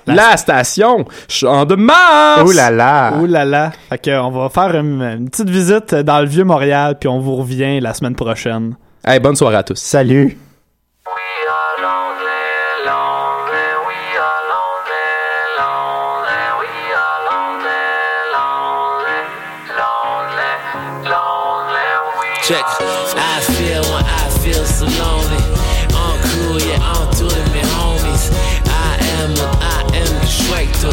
[0.06, 2.42] la station Champ de Mars!
[2.44, 3.14] Oh là là!
[3.20, 3.72] Oh là là.
[3.88, 7.20] Fait que, on va faire une, une petite visite dans le vieux Montréal, puis on
[7.20, 8.76] vous revient la semaine prochaine.
[9.04, 9.78] Hey, bonne soirée à tous.
[9.78, 10.36] Salut!
[22.52, 22.66] Check.
[23.16, 25.40] I feel when I feel so lonely.
[25.96, 28.28] On cool, yeah, on tour de mes homies.
[28.68, 30.84] I am what I am geschweigt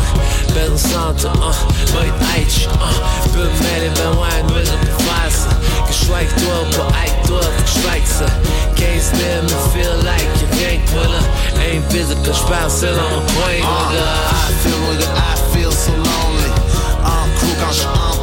[0.55, 1.55] Belo Santo, uh,
[1.91, 3.33] nooit eitje, uh.
[3.33, 5.51] Bin mehr ben wine, will befassen.
[5.85, 8.25] Geschweigt door, but I door, geschweigt ze.
[8.75, 11.23] Can't stand me, feel like you think, willer.
[11.59, 14.07] Ain't physical, spouse, still on point, nigga.
[14.31, 16.51] I feel nigga, I feel so lonely.
[17.03, 18.18] En crew quand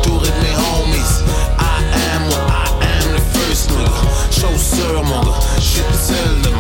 [4.47, 4.59] nigga.
[4.59, 6.57] Chausseur, mon gars, seul demain.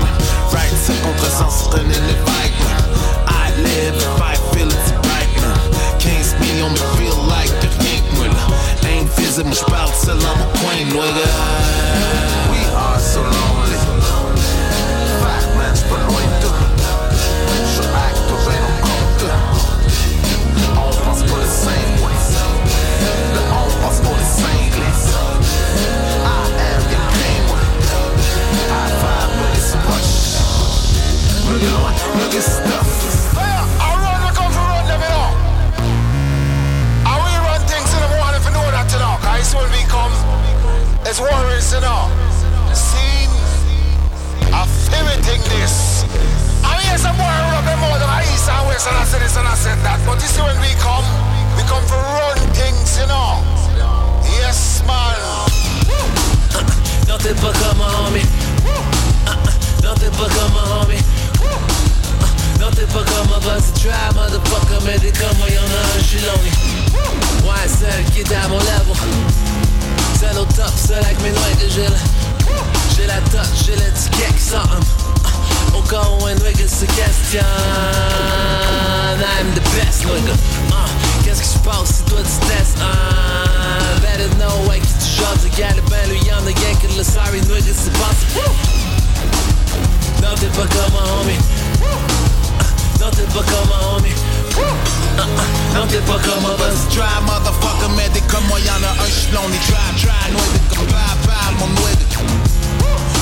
[0.53, 2.85] Right, c'est contre sens, René Lévesque, man.
[3.29, 5.59] I live if I feel it's right, man.
[5.99, 8.89] 15 millions me feel like de rien moi, là.
[8.89, 10.87] Ain't moi j'parle seul mon coin.
[12.51, 13.79] We are so lonely.
[15.23, 16.26] Man,
[33.83, 34.63] I run, come for
[37.43, 38.41] run things in the morning
[38.99, 39.19] that.
[39.23, 40.13] Cause when we come,
[41.03, 41.19] it's
[41.75, 42.07] you know.
[44.55, 44.65] I
[45.51, 46.05] this.
[46.63, 46.91] I mean,
[47.83, 48.23] more than I
[48.97, 49.99] I say this and I said that.
[50.07, 51.05] But you see when we come,
[51.59, 53.43] we come for run things, you know.
[54.39, 55.19] Yes, man.
[57.09, 58.27] Non t'es pas comme homie
[58.67, 61.16] Uh, uh, Non t'es pas comme un homie
[62.57, 66.51] Uh, Non t'es pas comme un boss try motherfucker Mais t'es comme un j'suis lonely
[67.45, 68.97] Ouais seul qui mon level.
[70.19, 71.87] Seul au top, seul avec mes noix que j'ai
[73.07, 74.69] la touch, j'ai l'étiquette qui sort
[75.77, 77.45] Au cas où un se questionne
[79.39, 80.33] I'm the best nigga.
[80.71, 80.75] Uh,
[81.25, 82.79] Qu'est-ce se passe si toi tu testes?
[82.79, 85.07] Uh, Better know qui tu
[85.91, 86.41] ben a
[86.81, 87.61] que le sorry nigga
[90.37, 91.39] t'es pas comme homie
[93.07, 94.11] Non t'es pas comme un homie
[94.57, 98.83] Uh, uh, Non t'es pas comme un boss Try motherfucker, mais t'es comme moi, y'en
[98.83, 99.59] a un, j'suis lonely.
[99.69, 102.19] Try, try, nigga, comme bye, bye, mon nigga.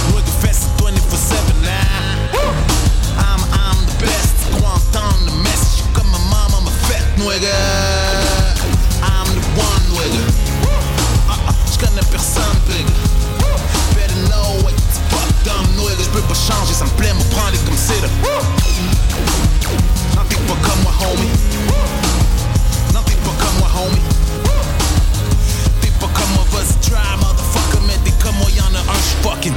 [0.09, 1.69] Nigga, fest 24-7 now.
[3.19, 7.05] I'm, I'm the best, tu crois entendre le message, j'suis comme ma maman m'a fait,
[7.19, 7.53] nigga.
[7.53, 8.14] I'm
[16.15, 18.09] J'peux pas changer, ça me plaît, me prendre comme c'est là.
[20.29, 21.29] T'es pas comme moi, homie.
[23.05, 24.01] T'es pas comme moi, homie.
[25.81, 29.17] T'es pas comme moi, vas-y, try, motherfucker, mais t'es comme moi, y'en a un, j'suis
[29.25, 29.55] fucking.